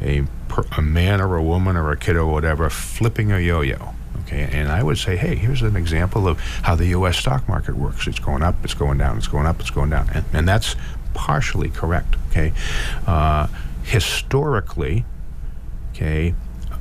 a 0.00 0.22
per, 0.48 0.64
a 0.76 0.82
man 0.82 1.20
or 1.20 1.36
a 1.36 1.42
woman 1.42 1.76
or 1.76 1.90
a 1.90 1.96
kid 1.96 2.16
or 2.16 2.26
whatever, 2.26 2.70
flipping 2.70 3.32
a 3.32 3.38
yo-yo. 3.38 3.94
Okay, 4.22 4.48
and 4.52 4.68
I 4.70 4.82
would 4.82 4.98
say, 4.98 5.16
hey, 5.16 5.36
here's 5.36 5.62
an 5.62 5.74
example 5.76 6.28
of 6.28 6.38
how 6.62 6.74
the 6.74 6.86
U.S. 6.88 7.16
stock 7.16 7.48
market 7.48 7.76
works. 7.76 8.06
It's 8.06 8.18
going 8.18 8.42
up, 8.42 8.56
it's 8.62 8.74
going 8.74 8.98
down, 8.98 9.16
it's 9.16 9.28
going 9.28 9.46
up, 9.46 9.58
it's 9.60 9.70
going 9.70 9.90
down, 9.90 10.10
and, 10.12 10.24
and 10.32 10.46
that's 10.48 10.76
partially 11.14 11.70
correct. 11.70 12.14
Okay, 12.30 12.52
uh, 13.06 13.46
historically, 13.84 15.04
okay, 15.98 16.32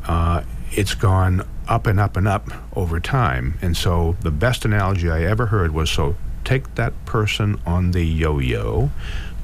uh, 0.07 0.43
it's 0.71 0.93
gone 0.93 1.43
up 1.67 1.87
and 1.87 1.99
up 1.99 2.15
and 2.15 2.27
up 2.27 2.47
over 2.75 2.99
time, 2.99 3.57
and 3.63 3.75
so 3.75 4.15
the 4.21 4.29
best 4.29 4.63
analogy 4.63 5.09
I 5.09 5.23
ever 5.23 5.47
heard 5.47 5.73
was 5.73 5.89
so 5.89 6.15
take 6.43 6.75
that 6.75 6.93
person 7.05 7.59
on 7.65 7.91
the 7.91 8.03
yo-yo, 8.03 8.91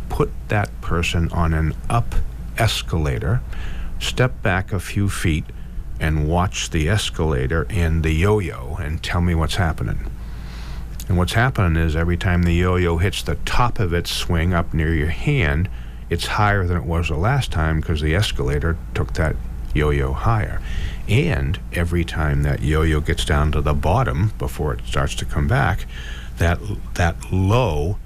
put 0.10 0.30
that 0.50 0.70
person 0.82 1.28
on 1.32 1.54
an 1.54 1.74
up 1.90 2.14
escalator, 2.58 3.42
step 4.00 4.42
back 4.44 4.72
a 4.72 4.80
few 4.80 5.10
feet 5.10 5.46
and 6.00 6.30
watch 6.30 6.70
the 6.70 6.88
escalator 6.88 7.66
and 7.70 8.04
the 8.04 8.12
yo 8.12 8.40
yo 8.40 8.78
and 8.80 9.02
tell 9.02 9.22
me 9.22 9.34
what's 9.34 9.56
happening. 9.56 10.10
And 11.10 11.18
what's 11.18 11.34
happening 11.34 11.82
is 11.82 11.96
every 11.96 12.16
time 12.16 12.44
the 12.44 12.54
yo 12.54 12.76
yo 12.76 12.98
hits 12.98 13.24
the 13.24 13.36
top 13.44 13.80
of 13.80 13.92
its 13.92 14.12
swing 14.12 14.54
up 14.54 14.74
near 14.74 14.94
your 14.94 15.10
hand, 15.10 15.68
it's 16.10 16.28
higher 16.28 16.66
than 16.66 16.78
it 16.78 16.86
was 16.86 17.10
the 17.10 17.18
last 17.18 17.52
time 17.52 17.82
because 17.82 18.02
the 18.02 18.16
escalator 18.16 18.78
took 18.94 19.14
that 19.14 19.36
yo 19.74 19.90
yo 19.90 20.14
higher. 20.14 20.62
And 21.08 21.60
every 21.74 22.06
time 22.06 22.44
that 22.44 22.62
yo 22.62 22.82
yo 22.84 23.02
gets 23.02 23.26
down 23.26 23.52
to 23.52 23.62
the 23.62 23.74
bottom 23.74 24.32
before 24.38 24.74
it 24.74 24.86
starts 24.86 25.16
to 25.16 25.26
come 25.26 25.48
back, 25.48 25.86
that, 26.38 26.60
that 26.96 27.32
low 27.32 27.98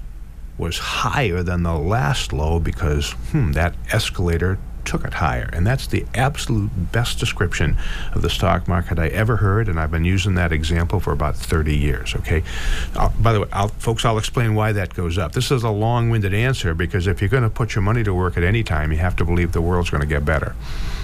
was 0.56 0.78
higher 0.78 1.42
than 1.42 1.62
the 1.62 1.78
last 1.78 2.32
low 2.32 2.58
because 2.58 3.12
hmm, 3.30 3.52
that 3.52 3.74
escalator 3.92 4.58
took 4.88 5.04
it 5.04 5.14
higher. 5.14 5.50
And 5.52 5.66
that's 5.66 5.86
the 5.86 6.06
absolute 6.14 6.70
best 6.90 7.18
description 7.18 7.76
of 8.14 8.22
the 8.22 8.30
stock 8.30 8.66
market 8.66 8.98
I 8.98 9.08
ever 9.08 9.36
heard, 9.36 9.68
and 9.68 9.78
I've 9.78 9.90
been 9.90 10.04
using 10.04 10.34
that 10.34 10.50
example 10.50 10.98
for 10.98 11.12
about 11.12 11.36
30 11.36 11.76
years, 11.76 12.14
okay? 12.16 12.42
I'll, 12.96 13.12
by 13.20 13.32
the 13.32 13.40
way, 13.42 13.48
I'll, 13.52 13.68
folks, 13.68 14.04
I'll 14.04 14.18
explain 14.18 14.54
why 14.54 14.72
that 14.72 14.94
goes 14.94 15.18
up. 15.18 15.32
This 15.32 15.50
is 15.50 15.62
a 15.62 15.70
long 15.70 16.10
winded 16.10 16.34
answer 16.34 16.74
because 16.74 17.06
if 17.06 17.20
you're 17.20 17.28
going 17.28 17.42
to 17.42 17.50
put 17.50 17.74
your 17.74 17.82
money 17.82 18.02
to 18.02 18.14
work 18.14 18.36
at 18.36 18.42
any 18.42 18.62
time, 18.62 18.90
you 18.90 18.98
have 18.98 19.16
to 19.16 19.24
believe 19.24 19.52
the 19.52 19.60
world's 19.60 19.90
going 19.90 20.00
to 20.00 20.06
get 20.06 20.24
better. 20.24 20.54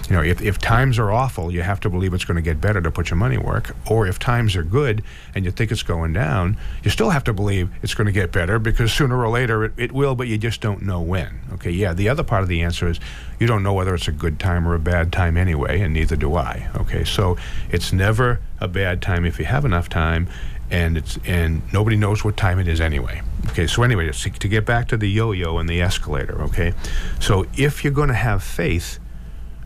You 0.08 0.16
know, 0.16 0.22
if, 0.22 0.42
if 0.42 0.58
times 0.58 0.98
are 0.98 1.10
awful, 1.10 1.50
you 1.50 1.62
have 1.62 1.80
to 1.80 1.90
believe 1.90 2.12
it's 2.12 2.24
going 2.24 2.36
to 2.36 2.42
get 2.42 2.60
better 2.60 2.80
to 2.80 2.90
put 2.90 3.10
your 3.10 3.16
money 3.16 3.36
to 3.36 3.42
work. 3.42 3.74
Or 3.90 4.06
if 4.06 4.18
times 4.18 4.54
are 4.54 4.62
good 4.62 5.02
and 5.34 5.44
you 5.44 5.50
think 5.50 5.72
it's 5.72 5.82
going 5.82 6.12
down, 6.12 6.58
you 6.82 6.90
still 6.90 7.10
have 7.10 7.24
to 7.24 7.32
believe 7.32 7.70
it's 7.82 7.94
going 7.94 8.06
to 8.06 8.12
get 8.12 8.30
better 8.30 8.58
because 8.58 8.92
sooner 8.92 9.18
or 9.18 9.28
later 9.30 9.64
it, 9.64 9.72
it 9.78 9.92
will, 9.92 10.14
but 10.14 10.28
you 10.28 10.36
just 10.36 10.60
don't 10.60 10.82
know 10.82 11.00
when. 11.00 11.40
Okay, 11.54 11.70
yeah, 11.70 11.94
the 11.94 12.08
other 12.10 12.22
part 12.22 12.42
of 12.42 12.48
the 12.48 12.62
answer 12.62 12.88
is 12.88 13.00
you 13.38 13.46
don't 13.46 13.62
know 13.62 13.72
whether 13.74 13.94
it's 13.94 14.08
a 14.08 14.12
good 14.12 14.38
time 14.38 14.66
or 14.66 14.74
a 14.74 14.78
bad 14.78 15.12
time 15.12 15.36
anyway, 15.36 15.80
and 15.80 15.92
neither 15.94 16.16
do 16.16 16.34
I. 16.36 16.68
Okay, 16.76 17.04
so 17.04 17.36
it's 17.70 17.92
never 17.92 18.40
a 18.60 18.68
bad 18.68 19.02
time 19.02 19.24
if 19.24 19.38
you 19.38 19.44
have 19.44 19.64
enough 19.64 19.88
time, 19.88 20.28
and 20.70 20.96
it's 20.96 21.18
and 21.26 21.62
nobody 21.72 21.96
knows 21.96 22.24
what 22.24 22.36
time 22.36 22.58
it 22.58 22.68
is 22.68 22.80
anyway. 22.80 23.22
Okay, 23.48 23.66
so 23.66 23.82
anyway, 23.82 24.10
to 24.10 24.48
get 24.48 24.64
back 24.64 24.88
to 24.88 24.96
the 24.96 25.08
yo-yo 25.08 25.58
and 25.58 25.68
the 25.68 25.82
escalator. 25.82 26.40
Okay, 26.42 26.72
so 27.20 27.46
if 27.56 27.84
you're 27.84 27.92
going 27.92 28.08
to 28.08 28.14
have 28.14 28.42
faith 28.42 28.98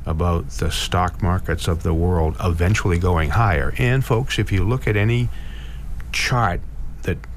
about 0.07 0.49
the 0.49 0.71
stock 0.71 1.23
markets 1.23 1.69
of 1.69 1.83
the 1.83 1.93
world 1.93 2.35
eventually 2.41 2.99
going 2.99 3.31
higher, 3.31 3.75
and 3.79 4.05
folks, 4.05 4.39
if 4.39 4.51
you 4.51 4.65
look 4.65 4.89
at 4.89 4.97
any 4.97 5.29
chart 6.13 6.61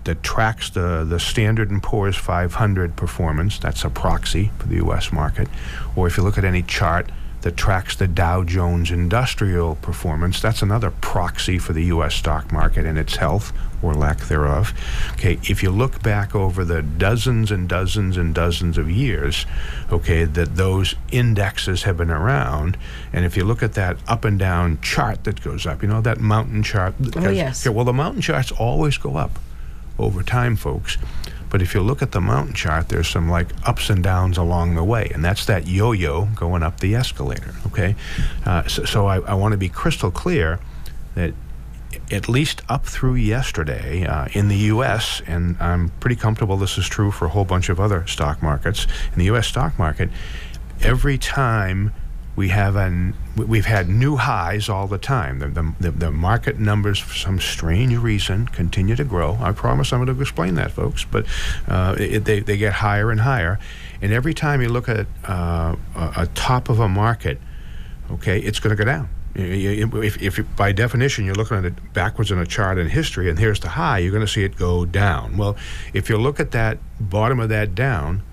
that, 0.04 0.24
tracks 0.24 0.70
the, 0.70 1.06
the 1.08 1.20
Standard 1.20 1.70
& 1.82 1.84
Poor's 1.84 2.16
500 2.16 2.96
performance, 2.96 3.58
that's 3.60 3.84
a 3.84 3.90
proxy 3.90 4.52
for 4.58 4.68
the 4.68 4.76
U.S. 4.76 5.12
market, 5.12 5.48
or 5.96 6.08
if 6.08 6.18
you 6.18 6.24
look 6.24 6.38
at 6.38 6.44
any 6.44 6.64
chart 6.64 7.10
that 7.42 7.58
tracks 7.58 7.96
the 7.96 8.08
Dow 8.08 8.44
Jones 8.44 8.92
Industrial 8.92 9.76
performance, 9.76 10.40
that's 10.42 10.62
another 10.62 10.92
proxy 10.92 11.58
for 11.58 11.74
the 11.74 11.86
U.S. 11.86 12.16
stock 12.16 12.52
market 12.52 12.86
and 12.86 12.98
its 12.98 13.16
health 13.16 13.52
or 13.82 13.96
lack 13.96 14.20
thereof. 14.20 14.74
Okay, 15.14 15.40
if 15.44 15.64
you 15.64 15.72
look 15.72 16.04
back 16.04 16.36
over 16.36 16.64
the 16.64 16.84
dozens 16.84 17.50
and 17.50 17.68
dozens 17.68 18.16
and 18.16 18.36
dozens 18.36 18.78
of 18.78 18.92
years, 18.92 19.46
okay, 19.92 20.24
that 20.24 20.56
those 20.56 20.96
indexes 21.12 21.84
have 21.84 21.98
been 21.98 22.12
around, 22.12 22.78
and 23.12 23.26
if 23.26 23.36
you 23.36 23.44
look 23.44 23.64
at 23.64 23.74
that 23.74 23.98
up 24.08 24.24
and 24.24 24.38
down 24.38 24.80
chart 24.82 25.24
that 25.24 25.42
goes 25.42 25.66
up, 25.66 25.82
you 25.82 25.88
know, 25.88 26.02
that 26.02 26.20
mountain 26.20 26.62
chart. 26.62 26.94
Oh, 27.16 27.30
yes. 27.30 27.66
Okay, 27.66 27.76
well, 27.76 27.86
the 27.86 27.94
mountain 27.94 28.22
charts 28.22 28.52
always 28.52 28.98
go 28.98 29.16
up 29.16 29.40
over 30.02 30.24
time, 30.24 30.56
folks. 30.56 30.98
But 31.50 31.62
if 31.62 31.74
you 31.74 31.82
look 31.82 32.02
at 32.02 32.14
the 32.14 32.22
mountain 32.22 32.54
chart, 32.54 32.88
there's 32.88 33.10
some 33.10 33.30
like 33.30 33.48
ups 33.68 33.90
and 33.90 34.02
downs 34.02 34.38
along 34.38 34.76
the 34.76 34.84
way, 34.84 35.12
and 35.14 35.24
that's 35.24 35.46
that 35.46 35.68
yo-yo 35.68 36.26
going 36.34 36.64
up 36.64 36.80
the 36.80 36.96
escalator. 36.96 37.54
Okay, 37.68 37.96
uh, 38.46 38.66
so, 38.68 38.86
so, 38.86 39.08
I, 39.08 39.20
I 39.20 39.34
want 39.34 39.52
to 39.52 39.58
be 39.58 39.68
crystal 39.68 40.12
clear 40.12 40.60
that 41.16 41.34
at 42.10 42.30
least 42.30 42.62
up 42.70 42.86
through 42.86 43.16
yesterday 43.16 44.06
uh, 44.06 44.28
in 44.32 44.48
the 44.48 44.58
U.S., 44.58 45.22
and 45.28 45.58
I'm 45.60 45.90
pretty 46.00 46.16
comfortable 46.16 46.56
this 46.56 46.78
is 46.78 46.88
true 46.88 47.12
for 47.12 47.26
a 47.26 47.30
whole 47.30 47.46
bunch 47.46 47.68
of 47.68 47.82
other 47.82 48.08
stock 48.08 48.42
markets. 48.42 48.88
In 49.12 49.20
the 49.20 49.26
U.S. 49.26 49.48
stock 49.48 49.78
market, 49.78 50.10
every 50.82 51.18
time 51.18 51.94
we 52.36 52.50
have 52.50 52.76
an 52.76 53.14
we've 53.36 53.66
had 53.66 53.90
new 53.90 54.16
highs 54.16 54.70
all 54.70 54.88
the 54.88 54.98
time. 54.98 55.40
The, 55.40 55.74
the, 55.80 55.92
the, 55.92 56.12
market 56.12 56.60
numbers, 56.60 57.00
for 57.00 57.14
some 57.14 57.40
strange 57.40 57.96
reason, 57.98 58.48
continue 58.48 58.96
to 58.96 59.04
grow. 59.04 59.38
I 59.42 59.52
promise 59.52 59.92
I'm 59.92 60.04
going 60.04 60.16
to 60.16 60.22
explain 60.22 60.56
that, 60.56 60.72
folks. 60.72 61.06
But 61.06 61.26
uh, 61.68 61.96
it, 61.98 62.26
they, 62.26 62.40
they 62.40 62.58
get 62.58 62.74
higher 62.74 63.12
and 63.12 63.22
higher. 63.22 63.60
And 64.02 64.12
every 64.12 64.34
time 64.34 64.62
you 64.62 64.70
look 64.70 64.90
at 64.90 65.08
uh, 65.28 65.76
a, 65.96 66.14
a 66.18 66.30
top 66.34 66.70
of 66.70 66.80
a 66.80 66.88
market, 66.88 67.40
okay, 68.12 68.40
it's 68.40 68.60
going 68.60 68.76
to 68.76 68.82
go 68.82 68.86
down. 68.86 69.10
If, 69.34 70.22
if, 70.22 70.56
by 70.58 70.74
definition 70.74 71.26
you're 71.26 71.36
looking 71.36 71.56
at 71.56 71.64
it 71.64 71.94
backwards 71.94 72.32
in 72.32 72.38
a 72.38 72.46
chart 72.46 72.78
in 72.78 72.90
history 72.90 73.30
and 73.30 73.40
here's 73.40 73.62
the 73.62 73.70
high, 73.70 74.00
you're 74.00 74.12
going 74.12 74.26
to 74.26 74.32
see 74.32 74.44
it 74.44 74.58
go 74.58 74.86
down. 74.86 75.38
Well, 75.38 75.56
if 75.94 76.10
you 76.10 76.18
look 76.18 76.42
at 76.42 76.52
that 76.52 76.80
bottom 77.00 77.40
of 77.40 77.48
that 77.50 77.74
down, 77.74 78.24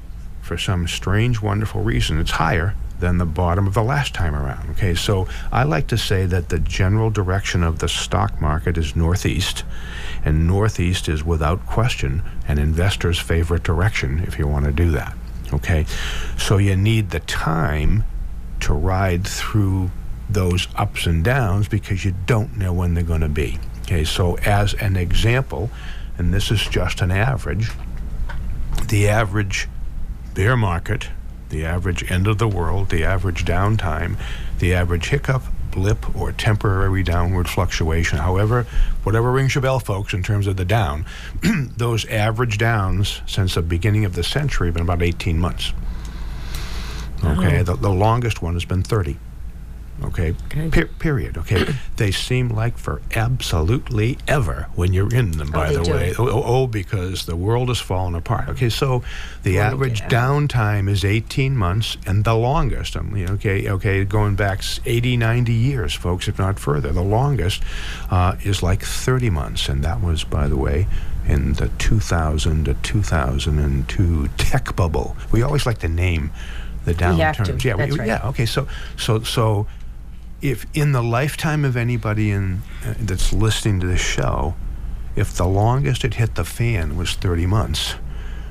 for 0.42 0.58
some 0.58 0.88
strange, 0.88 1.40
wonderful 1.40 1.82
reason, 1.82 2.18
it's 2.18 2.32
higher 2.32 2.74
than 3.00 3.18
the 3.18 3.26
bottom 3.26 3.66
of 3.66 3.74
the 3.74 3.82
last 3.82 4.14
time 4.14 4.34
around. 4.34 4.70
Okay, 4.70 4.94
so 4.94 5.28
I 5.52 5.64
like 5.64 5.86
to 5.88 5.98
say 5.98 6.26
that 6.26 6.48
the 6.48 6.58
general 6.58 7.10
direction 7.10 7.62
of 7.62 7.78
the 7.78 7.88
stock 7.88 8.40
market 8.40 8.76
is 8.76 8.96
northeast, 8.96 9.64
and 10.24 10.46
northeast 10.46 11.08
is 11.08 11.24
without 11.24 11.64
question 11.66 12.22
an 12.46 12.58
investor's 12.58 13.18
favorite 13.18 13.62
direction 13.62 14.20
if 14.20 14.38
you 14.38 14.46
want 14.46 14.64
to 14.64 14.72
do 14.72 14.90
that. 14.92 15.16
Okay, 15.52 15.86
so 16.36 16.58
you 16.58 16.76
need 16.76 17.10
the 17.10 17.20
time 17.20 18.04
to 18.60 18.74
ride 18.74 19.26
through 19.26 19.90
those 20.28 20.68
ups 20.74 21.06
and 21.06 21.24
downs 21.24 21.68
because 21.68 22.04
you 22.04 22.14
don't 22.26 22.56
know 22.58 22.72
when 22.72 22.94
they're 22.94 23.04
going 23.04 23.22
to 23.22 23.28
be. 23.28 23.58
Okay, 23.82 24.04
so 24.04 24.36
as 24.38 24.74
an 24.74 24.96
example, 24.96 25.70
and 26.18 26.34
this 26.34 26.50
is 26.50 26.66
just 26.66 27.00
an 27.00 27.10
average, 27.10 27.70
the 28.88 29.08
average 29.08 29.68
bear 30.34 30.56
market 30.56 31.08
the 31.50 31.64
average 31.64 32.10
end 32.10 32.26
of 32.26 32.38
the 32.38 32.48
world, 32.48 32.90
the 32.90 33.04
average 33.04 33.44
downtime, 33.44 34.18
the 34.58 34.74
average 34.74 35.08
hiccup, 35.08 35.42
blip, 35.70 36.14
or 36.16 36.32
temporary 36.32 37.02
downward 37.02 37.48
fluctuation. 37.48 38.18
However, 38.18 38.64
whatever 39.02 39.30
rings 39.30 39.54
your 39.54 39.62
bell, 39.62 39.80
folks, 39.80 40.12
in 40.12 40.22
terms 40.22 40.46
of 40.46 40.56
the 40.56 40.64
down, 40.64 41.06
those 41.76 42.04
average 42.06 42.58
downs 42.58 43.22
since 43.26 43.54
the 43.54 43.62
beginning 43.62 44.04
of 44.04 44.14
the 44.14 44.24
century 44.24 44.68
have 44.68 44.74
been 44.74 44.82
about 44.82 45.02
18 45.02 45.38
months. 45.38 45.72
Okay, 47.24 47.60
oh. 47.60 47.62
the, 47.62 47.76
the 47.76 47.90
longest 47.90 48.42
one 48.42 48.54
has 48.54 48.64
been 48.64 48.82
30. 48.82 49.16
Okay, 50.04 50.34
okay. 50.46 50.70
Per- 50.70 50.86
period. 50.86 51.36
Okay, 51.36 51.74
they 51.96 52.10
seem 52.10 52.48
like 52.48 52.78
for 52.78 53.02
absolutely 53.14 54.18
ever 54.28 54.68
when 54.74 54.92
you're 54.92 55.12
in 55.12 55.32
them. 55.32 55.50
By 55.50 55.74
oh, 55.74 55.82
the 55.82 55.90
way, 55.90 56.14
oh, 56.18 56.28
oh, 56.28 56.42
oh, 56.44 56.66
because 56.66 57.26
the 57.26 57.36
world 57.36 57.68
has 57.68 57.80
fallen 57.80 58.14
apart. 58.14 58.48
Okay, 58.50 58.68
so 58.68 59.02
the 59.42 59.58
average 59.58 60.02
downtime 60.02 60.88
is 60.88 61.04
18 61.04 61.56
months, 61.56 61.96
and 62.06 62.24
the 62.24 62.34
longest. 62.34 62.96
Um, 62.96 63.14
okay, 63.30 63.68
okay, 63.68 64.04
going 64.04 64.36
back 64.36 64.62
80, 64.84 65.16
90 65.16 65.52
years, 65.52 65.94
folks, 65.94 66.28
if 66.28 66.38
not 66.38 66.58
further. 66.58 66.92
The 66.92 67.02
longest 67.02 67.62
uh, 68.10 68.36
is 68.42 68.62
like 68.62 68.82
30 68.82 69.30
months, 69.30 69.68
and 69.68 69.82
that 69.84 70.00
was, 70.00 70.24
by 70.24 70.48
the 70.48 70.56
way, 70.56 70.86
in 71.26 71.54
the 71.54 71.68
2000 71.78 72.64
to 72.64 72.74
2002 72.74 74.28
tech 74.38 74.74
bubble. 74.74 75.16
We 75.30 75.42
always 75.42 75.66
like 75.66 75.78
to 75.78 75.88
name 75.88 76.30
the 76.84 76.94
downturns. 76.94 77.62
Yeah, 77.64 77.74
we, 77.74 77.90
right. 77.90 78.08
yeah. 78.08 78.28
Okay, 78.28 78.46
so 78.46 78.66
so 78.96 79.22
so 79.22 79.66
if 80.40 80.66
in 80.74 80.92
the 80.92 81.02
lifetime 81.02 81.64
of 81.64 81.76
anybody 81.76 82.30
in 82.30 82.62
uh, 82.84 82.94
that's 82.98 83.32
listening 83.32 83.80
to 83.80 83.86
this 83.86 84.00
show, 84.00 84.54
if 85.16 85.34
the 85.34 85.46
longest 85.46 86.04
it 86.04 86.14
hit 86.14 86.36
the 86.36 86.44
fan 86.44 86.96
was 86.96 87.14
30 87.14 87.46
months, 87.46 87.96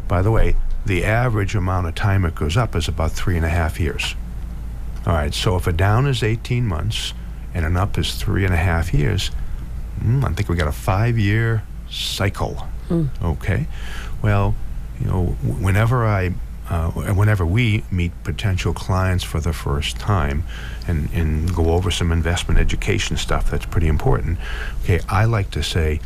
by 0.07 0.21
the 0.21 0.31
way, 0.31 0.55
the 0.85 1.03
average 1.03 1.55
amount 1.55 1.87
of 1.87 1.95
time 1.95 2.25
it 2.25 2.35
goes 2.35 2.57
up 2.57 2.75
is 2.75 2.87
about 2.87 3.11
three 3.11 3.35
and 3.35 3.45
a 3.45 3.49
half 3.49 3.79
years. 3.79 4.15
All 5.05 5.13
right, 5.13 5.33
so 5.33 5.55
if 5.55 5.67
a 5.67 5.73
down 5.73 6.07
is 6.07 6.23
18 6.23 6.65
months 6.65 7.13
and 7.53 7.65
an 7.65 7.77
up 7.77 7.97
is 7.97 8.15
three 8.15 8.43
and 8.43 8.53
a 8.53 8.57
half 8.57 8.93
years, 8.93 9.31
mm, 9.99 10.23
I 10.23 10.33
think 10.33 10.49
we 10.49 10.55
got 10.55 10.67
a 10.67 10.73
five-year 10.73 11.63
cycle. 11.89 12.67
Mm. 12.89 13.09
Okay, 13.21 13.67
well, 14.21 14.55
you 14.99 15.07
know, 15.07 15.25
whenever 15.43 16.05
I 16.05 16.33
uh, 16.69 16.91
whenever 16.91 17.45
we 17.45 17.83
meet 17.91 18.11
potential 18.23 18.73
clients 18.73 19.23
for 19.23 19.39
the 19.39 19.53
first 19.53 19.97
time 19.97 20.43
and, 20.87 21.09
and 21.13 21.53
go 21.55 21.71
over 21.71 21.89
some 21.89 22.11
investment 22.11 22.59
education 22.59 23.17
stuff 23.17 23.49
that's 23.49 23.65
pretty 23.65 23.87
important, 23.87 24.37
okay, 24.83 24.99
I 25.07 25.25
like 25.25 25.51
to 25.51 25.63
say, 25.63 25.99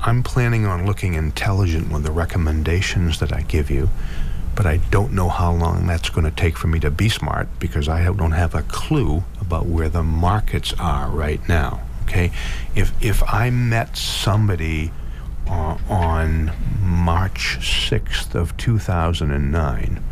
I'm 0.00 0.22
planning 0.22 0.66
on 0.66 0.86
looking 0.86 1.14
intelligent 1.14 1.92
with 1.92 2.04
the 2.04 2.12
recommendations 2.12 3.20
that 3.20 3.32
I 3.32 3.42
give 3.42 3.70
you, 3.70 3.88
but 4.54 4.66
I 4.66 4.78
don't 4.90 5.12
know 5.12 5.28
how 5.28 5.52
long 5.52 5.86
that's 5.86 6.10
going 6.10 6.24
to 6.24 6.30
take 6.30 6.56
for 6.56 6.66
me 6.66 6.80
to 6.80 6.90
be 6.90 7.08
smart 7.08 7.48
because 7.60 7.88
I 7.88 8.04
don't 8.04 8.32
have 8.32 8.54
a 8.54 8.62
clue 8.62 9.22
about 9.40 9.66
where 9.66 9.88
the 9.88 10.02
markets 10.02 10.74
are 10.78 11.08
right 11.08 11.46
now. 11.48 11.82
Okay, 12.02 12.32
if 12.74 12.92
if 13.04 13.22
I 13.22 13.50
met 13.50 13.96
somebody 13.96 14.90
uh, 15.48 15.78
on 15.88 16.52
March 16.80 17.58
6th 17.60 18.34
of 18.34 18.56
2009. 18.56 20.04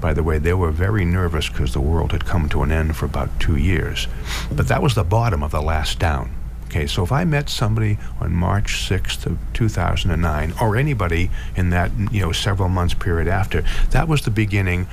By 0.00 0.12
the 0.12 0.22
way, 0.22 0.38
they 0.38 0.54
were 0.54 0.72
very 0.72 1.04
nervous 1.04 1.48
because 1.48 1.72
the 1.72 1.80
world 1.80 2.12
had 2.12 2.24
come 2.24 2.48
to 2.48 2.62
an 2.62 2.72
end 2.72 2.96
for 2.96 3.06
about 3.06 3.38
two 3.38 3.56
years. 3.56 4.08
But 4.50 4.68
that 4.68 4.82
was 4.82 4.94
the 4.94 5.04
bottom 5.04 5.42
of 5.42 5.52
the 5.52 5.62
last 5.62 5.98
down. 5.98 6.34
Okay, 6.66 6.86
so 6.86 7.04
if 7.04 7.12
I 7.12 7.24
met 7.24 7.50
somebody 7.50 7.98
on 8.18 8.32
March 8.32 8.88
6th 8.88 9.26
of 9.26 9.38
2009, 9.52 10.54
or 10.60 10.76
anybody 10.76 11.30
in 11.54 11.68
that 11.70 11.92
you 12.10 12.22
know 12.22 12.32
several 12.32 12.70
months 12.70 12.94
period 12.94 13.28
after, 13.28 13.62
that 13.90 14.08
was 14.08 14.22
the 14.22 14.30
beginning 14.30 14.86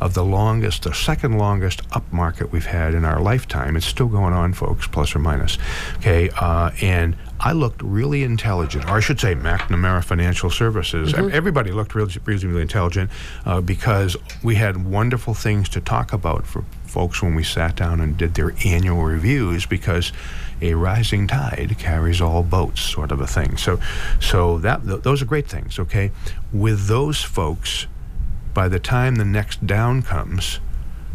of 0.00 0.14
the 0.14 0.24
longest, 0.24 0.82
the 0.82 0.94
second 0.94 1.38
longest 1.38 1.82
up 1.92 2.10
market 2.12 2.52
we've 2.52 2.66
had 2.66 2.94
in 2.94 3.04
our 3.04 3.20
lifetime. 3.20 3.76
It's 3.76 3.86
still 3.86 4.08
going 4.08 4.32
on, 4.32 4.52
folks, 4.52 4.86
plus 4.86 5.14
or 5.14 5.18
minus. 5.18 5.58
Okay, 5.96 6.30
uh, 6.30 6.70
and 6.80 7.16
I 7.40 7.52
looked 7.52 7.82
really 7.82 8.22
intelligent, 8.22 8.86
or 8.86 8.92
I 8.96 9.00
should 9.00 9.20
say, 9.20 9.34
McNamara 9.34 10.02
Financial 10.02 10.50
Services. 10.50 11.12
Mm-hmm. 11.12 11.30
Everybody 11.32 11.70
looked 11.70 11.94
really, 11.94 12.14
really 12.24 12.62
intelligent 12.62 13.10
uh, 13.44 13.60
because 13.60 14.16
we 14.42 14.54
had 14.54 14.86
wonderful 14.86 15.34
things 15.34 15.68
to 15.70 15.80
talk 15.80 16.12
about 16.12 16.46
for 16.46 16.64
folks 16.84 17.22
when 17.22 17.34
we 17.34 17.44
sat 17.44 17.76
down 17.76 18.00
and 18.00 18.16
did 18.16 18.34
their 18.34 18.54
annual 18.64 19.02
reviews 19.02 19.66
because 19.66 20.12
a 20.62 20.72
rising 20.72 21.26
tide 21.26 21.76
carries 21.78 22.20
all 22.20 22.42
boats, 22.42 22.80
sort 22.80 23.12
of 23.12 23.20
a 23.20 23.26
thing. 23.26 23.56
So, 23.58 23.78
so 24.20 24.58
that 24.58 24.82
th- 24.86 25.02
those 25.02 25.20
are 25.20 25.26
great 25.26 25.46
things. 25.46 25.78
Okay, 25.78 26.10
with 26.52 26.86
those 26.86 27.22
folks, 27.22 27.86
by 28.56 28.68
the 28.68 28.80
time 28.80 29.16
the 29.16 29.24
next 29.24 29.66
down 29.66 30.00
comes, 30.00 30.60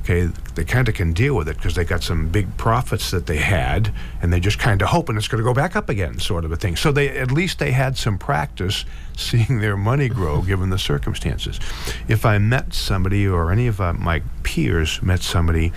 okay, 0.01 0.25
they 0.53 0.63
kind 0.63 0.88
of 0.88 0.93
can 0.93 1.12
deal 1.12 1.36
with 1.36 1.50
it 1.50 1.55
because 1.57 1.74
they 1.74 1.83
got 1.83 2.03
some 2.03 2.29
big 2.29 2.55
profits 2.55 3.10
that 3.10 3.25
they 3.25 3.38
had, 3.38 3.91
and 4.21 4.31
they 4.31 4.39
just 4.39 4.60
kind 4.60 4.79
of 4.83 4.89
hoping 4.89 5.17
it's 5.17 5.27
going 5.27 5.43
to 5.43 5.43
go 5.43 5.51
back 5.51 5.75
up 5.75 5.89
again, 5.89 6.19
sort 6.19 6.45
of 6.45 6.51
a 6.51 6.55
thing. 6.55 6.75
So 6.75 6.91
they 6.91 7.10
at 7.10 7.31
least 7.31 7.57
they 7.57 7.71
had 7.71 7.98
some 7.98 8.19
practice 8.19 8.86
seeing 9.17 9.57
their 9.57 9.75
money 9.75 10.07
grow 10.07 10.41
given 10.51 10.69
the 10.69 10.77
circumstances. 10.77 11.60
If 12.07 12.27
I 12.27 12.38
met 12.38 12.75
somebody 12.75 13.27
or 13.27 13.51
any 13.51 13.65
of 13.65 13.81
uh, 13.81 13.93
my 13.93 14.21
peers 14.43 15.01
met 15.01 15.24
somebody 15.24 15.74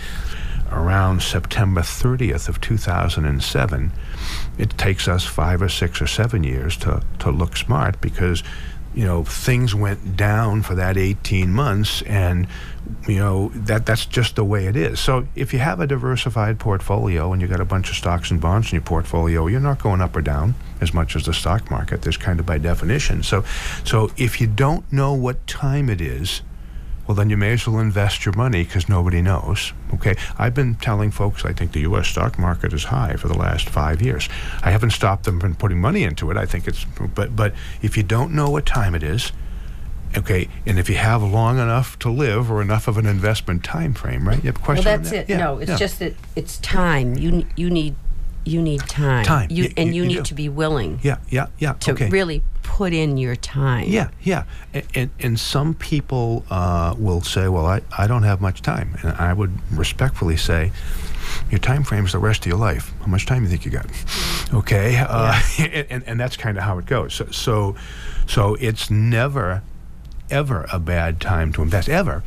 around 0.71 1.23
September 1.23 1.81
30th 1.81 2.47
of 2.47 2.61
2007, 2.61 3.93
it 4.59 4.71
takes 4.77 5.09
us 5.09 5.25
five 5.25 5.63
or 5.63 5.71
six 5.71 6.03
or 6.03 6.07
seven 6.07 6.45
years 6.45 6.77
to, 6.77 7.03
to 7.21 7.31
look 7.31 7.57
smart 7.57 7.99
because, 8.03 8.43
you 8.95 9.05
know, 9.05 9.25
things 9.25 9.75
went 9.75 10.17
down 10.17 10.63
for 10.63 10.75
that 10.77 10.97
18 10.97 11.51
months 11.53 12.03
and, 12.03 12.47
you 13.09 13.17
know, 13.17 13.49
that 13.55 13.87
that's 13.87 14.07
just 14.07 14.37
the 14.37 14.45
way 14.45 14.67
it 14.67 14.77
is. 14.77 15.01
So 15.01 15.27
if 15.35 15.53
you 15.53 15.59
have 15.59 15.81
a 15.81 15.87
diversified 15.87 16.59
portfolio 16.59 17.33
and 17.33 17.43
you 17.43 17.49
got 17.49 17.61
a 17.61 17.65
bunch 17.65 17.91
of 17.91 17.97
stocks 17.97 18.31
and 18.31 18.41
bonds 18.41 18.69
in 18.69 18.77
your 18.77 18.83
portfolio, 18.83 19.47
you're 19.49 19.61
not 19.61 19.83
going 19.83 20.01
up 20.01 20.15
or 20.15 20.23
down 20.23 20.55
as 20.81 20.95
much 20.95 21.17
as 21.17 21.25
the 21.25 21.35
stock 21.35 21.71
market. 21.71 22.03
There's 22.03 22.17
kind 22.17 22.39
of 22.39 22.47
by 22.47 22.59
definition. 22.59 23.23
So, 23.23 23.45
so 23.85 24.11
if 24.17 24.41
you 24.41 24.47
don't 24.47 24.91
know 24.93 25.13
what 25.13 25.45
time 25.47 25.91
it 25.91 26.01
is, 26.01 26.43
well, 27.07 27.15
then 27.15 27.31
you 27.31 27.37
may 27.37 27.53
as 27.53 27.67
well 27.67 27.81
invest 27.81 28.25
your 28.25 28.35
money 28.35 28.65
because 28.65 28.89
nobody 28.89 29.21
knows. 29.21 29.73
Okay, 29.95 30.17
I've 30.39 30.55
been 30.55 30.75
telling 30.77 31.11
folks 31.11 31.45
I 31.45 31.53
think 31.53 31.73
the 31.73 31.81
U.S. 31.81 32.09
stock 32.09 32.39
market 32.39 32.73
is 32.73 32.85
high 32.85 33.17
for 33.17 33.29
the 33.29 33.37
last 33.37 33.69
five 33.69 34.01
years. 34.01 34.29
I 34.63 34.71
haven't 34.71 34.91
stopped 34.91 35.25
them 35.25 35.41
from 35.41 35.55
putting 35.55 35.81
money 35.81 36.03
into 36.03 36.31
it. 36.31 36.37
I 36.37 36.47
think 36.47 36.67
it's, 36.67 36.85
but 37.15 37.37
but 37.37 37.55
if 37.83 37.97
you 37.97 38.03
don't 38.03 38.33
know 38.33 38.51
what 38.51 38.65
time 38.65 38.95
it 38.95 39.03
is, 39.03 39.33
okay, 40.17 40.49
and 40.67 40.79
if 40.79 40.89
you 40.89 40.97
have 40.97 41.23
long 41.23 41.59
enough 41.59 41.99
to 42.01 42.11
live 42.11 42.51
or 42.51 42.63
enough 42.63 42.89
of 42.89 42.97
an 42.97 43.07
investment 43.07 43.65
time 43.65 43.95
frame, 43.95 44.27
right? 44.27 44.39
You 44.39 44.49
have 44.53 44.57
a 44.57 44.65
question. 44.65 44.85
Well, 44.85 44.99
that's 44.99 45.11
that? 45.11 45.25
it. 45.25 45.29
Yeah, 45.31 45.39
no, 45.39 45.59
it's 45.59 45.71
yeah. 45.71 45.77
just 45.77 45.99
that 45.99 46.15
it's 46.37 46.59
time. 46.59 47.17
You 47.17 47.47
you 47.57 47.71
need 47.71 47.97
you 48.45 48.61
need 48.63 48.81
time. 48.81 49.25
Time. 49.25 49.51
You, 49.51 49.65
Y- 49.65 49.73
and 49.77 49.95
you- 49.95 50.03
you, 50.03 50.09
need 50.09 50.25
to 50.27 50.35
be 50.35 50.49
willing 50.49 51.01
Yeah, 51.03 51.19
yeah, 51.31 51.47
yeah. 51.59 51.73
to 51.81 51.93
okay. 51.93 52.09
really 52.11 52.43
put 52.63 52.93
in 52.93 53.17
your 53.17 53.37
time. 53.37 53.87
Yeah, 53.89 54.09
yeah. 54.23 54.45
And, 54.73 54.85
and, 54.95 55.11
and 55.21 55.41
some 55.41 55.75
people 55.75 56.45
uh, 56.51 56.95
will 56.99 57.21
say, 57.23 57.49
well, 57.49 57.67
I, 57.67 57.81
I 57.97 58.07
don't 58.07 58.23
have 58.25 58.41
much 58.41 58.63
time. 58.63 58.97
And 59.03 59.13
I 59.17 59.33
would 59.33 59.53
respectfully 59.77 60.37
say, 60.37 60.73
your 61.51 61.59
time 61.59 61.85
frame 61.85 62.05
is 62.05 62.13
the 62.13 62.19
rest 62.19 62.41
of 62.43 62.47
your 62.47 62.59
life. 62.59 62.93
How 63.01 63.07
much 63.07 63.27
time 63.27 63.39
do 63.39 63.45
you 63.45 63.49
think 63.51 63.65
you 63.65 63.71
got? 63.71 63.87
Okay. 64.53 64.97
Uh, 64.99 65.41
and, 65.89 66.03
and 66.07 66.21
that's 66.21 66.37
kind 66.37 66.57
of 66.59 66.65
how 66.65 66.79
it 66.79 66.87
goes. 66.87 67.15
So, 67.15 67.27
so, 67.31 67.77
so 68.27 68.57
it's 68.61 68.91
never, 68.91 69.63
ever 70.31 70.67
a 70.73 70.79
bad 70.79 71.21
time 71.21 71.53
to 71.55 71.63
invest, 71.63 71.89
ever. 71.89 72.23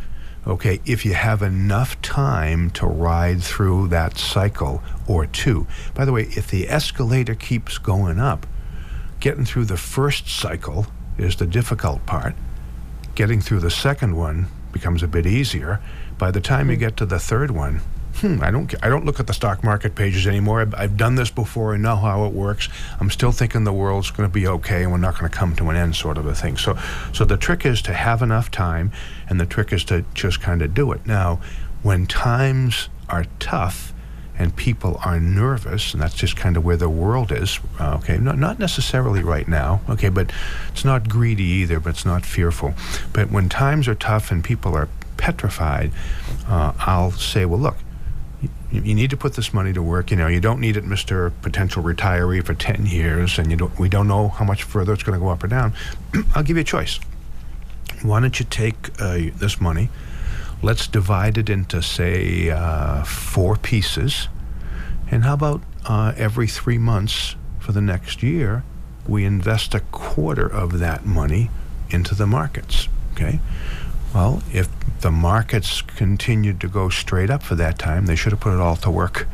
Okay, 0.47 0.79
if 0.85 1.05
you 1.05 1.13
have 1.13 1.41
enough 1.41 2.01
time 2.01 2.69
to 2.69 2.87
ride 2.87 3.43
through 3.43 3.89
that 3.89 4.17
cycle 4.17 4.81
or 5.05 5.25
two. 5.25 5.67
By 5.93 6.05
the 6.05 6.13
way, 6.13 6.21
if 6.21 6.47
the 6.47 6.69
escalator 6.69 7.35
keeps 7.35 7.77
going 7.77 8.17
up, 8.17 8.47
getting 9.19 9.43
through 9.43 9.65
the 9.65 9.75
first 9.75 10.29
cycle 10.29 10.87
is 11.17 11.35
the 11.35 11.45
difficult 11.45 12.05
part. 12.05 12.33
Getting 13.13 13.41
through 13.41 13.59
the 13.59 13.69
second 13.69 14.15
one 14.15 14.47
becomes 14.71 15.03
a 15.03 15.07
bit 15.07 15.25
easier. 15.25 15.81
By 16.17 16.31
the 16.31 16.39
time 16.39 16.69
you 16.69 16.75
hmm. 16.75 16.81
get 16.81 16.97
to 16.97 17.05
the 17.05 17.19
third 17.19 17.51
one, 17.51 17.81
hmm, 18.19 18.39
I 18.41 18.51
don't, 18.51 18.73
I 18.83 18.89
don't 18.89 19.05
look 19.05 19.19
at 19.19 19.27
the 19.27 19.33
stock 19.33 19.63
market 19.63 19.95
pages 19.95 20.27
anymore. 20.27 20.61
I've, 20.61 20.75
I've 20.75 20.97
done 20.97 21.15
this 21.15 21.29
before. 21.29 21.73
I 21.73 21.77
know 21.77 21.95
how 21.95 22.25
it 22.25 22.33
works. 22.33 22.69
I'm 22.99 23.09
still 23.09 23.31
thinking 23.31 23.63
the 23.63 23.73
world's 23.73 24.11
going 24.11 24.27
to 24.27 24.33
be 24.33 24.47
okay 24.47 24.83
and 24.83 24.91
we're 24.91 24.97
not 24.97 25.17
going 25.19 25.29
to 25.29 25.37
come 25.37 25.55
to 25.57 25.69
an 25.69 25.75
end, 25.75 25.95
sort 25.95 26.17
of 26.17 26.25
a 26.25 26.35
thing. 26.35 26.57
So, 26.57 26.77
so 27.13 27.25
the 27.25 27.37
trick 27.37 27.65
is 27.65 27.81
to 27.83 27.93
have 27.93 28.21
enough 28.21 28.51
time, 28.51 28.91
and 29.29 29.39
the 29.39 29.45
trick 29.45 29.71
is 29.71 29.83
to 29.85 30.03
just 30.13 30.41
kind 30.41 30.61
of 30.61 30.73
do 30.73 30.91
it. 30.91 31.05
Now, 31.05 31.39
when 31.83 32.07
times 32.07 32.89
are 33.09 33.25
tough, 33.39 33.93
and 34.39 34.55
people 34.55 34.99
are 35.03 35.19
nervous, 35.19 35.93
and 35.93 36.01
that's 36.01 36.13
just 36.13 36.35
kind 36.35 36.57
of 36.57 36.63
where 36.63 36.77
the 36.77 36.89
world 36.89 37.31
is. 37.31 37.59
Uh, 37.79 37.95
okay, 37.95 38.17
not, 38.17 38.37
not 38.37 38.59
necessarily 38.59 39.23
right 39.23 39.47
now. 39.47 39.81
Okay, 39.89 40.09
but 40.09 40.31
it's 40.69 40.85
not 40.85 41.09
greedy 41.09 41.43
either, 41.43 41.79
but 41.79 41.91
it's 41.91 42.05
not 42.05 42.25
fearful. 42.25 42.73
But 43.13 43.31
when 43.31 43.49
times 43.49 43.87
are 43.87 43.95
tough 43.95 44.31
and 44.31 44.43
people 44.43 44.75
are 44.75 44.89
petrified, 45.17 45.91
uh, 46.47 46.73
I'll 46.79 47.11
say, 47.11 47.45
well, 47.45 47.59
look. 47.59 47.77
You, 48.69 48.93
need 48.93 49.11
to 49.11 49.17
put 49.17 49.35
this 49.35 49.53
money 49.53 49.71
to 49.71 49.81
work. 49.81 50.11
You 50.11 50.17
know, 50.17 50.27
you 50.27 50.41
don't 50.41 50.59
need 50.59 50.75
it, 50.75 50.83
Mister 50.83 51.29
Potential 51.41 51.81
Retiree, 51.81 52.43
for 52.43 52.53
ten 52.53 52.85
years, 52.85 53.39
and 53.39 53.49
you 53.49 53.57
don't. 53.57 53.79
We 53.79 53.87
don't 53.87 54.07
know 54.07 54.27
how 54.27 54.43
much 54.43 54.63
further 54.63 54.93
it's 54.93 55.03
going 55.03 55.17
to 55.17 55.23
go 55.23 55.29
up 55.29 55.43
or 55.43 55.47
down. 55.47 55.73
I'll 56.35 56.43
give 56.43 56.57
you 56.57 56.61
a 56.61 56.65
choice. 56.65 56.99
Why 58.03 58.19
don't 58.19 58.37
you 58.39 58.45
take 58.49 58.89
uh, 59.01 59.31
this 59.35 59.61
money? 59.61 59.89
Let's 60.61 60.87
divide 60.87 61.37
it 61.37 61.49
into, 61.49 61.81
say, 61.81 62.49
uh, 62.49 63.03
four 63.03 63.55
pieces. 63.55 64.27
And 65.09 65.23
how 65.23 65.35
about 65.35 65.61
uh, 65.85 66.13
every 66.17 66.47
three 66.47 66.77
months 66.77 67.35
for 67.59 67.71
the 67.71 67.81
next 67.81 68.21
year, 68.21 68.63
we 69.07 69.23
invest 69.23 69.73
a 69.73 69.79
quarter 69.79 70.45
of 70.45 70.79
that 70.79 71.05
money 71.05 71.49
into 71.89 72.15
the 72.15 72.27
markets? 72.27 72.89
Okay. 73.13 73.39
Well, 74.13 74.43
if 74.51 74.67
the 75.01 75.11
markets 75.11 75.81
continued 75.81 76.59
to 76.61 76.67
go 76.67 76.89
straight 76.89 77.29
up 77.29 77.43
for 77.43 77.55
that 77.55 77.77
time, 77.77 78.05
they 78.05 78.15
should 78.15 78.31
have 78.31 78.41
put 78.41 78.53
it 78.53 78.59
all 78.59 78.75
to 78.77 78.91
work 78.91 79.27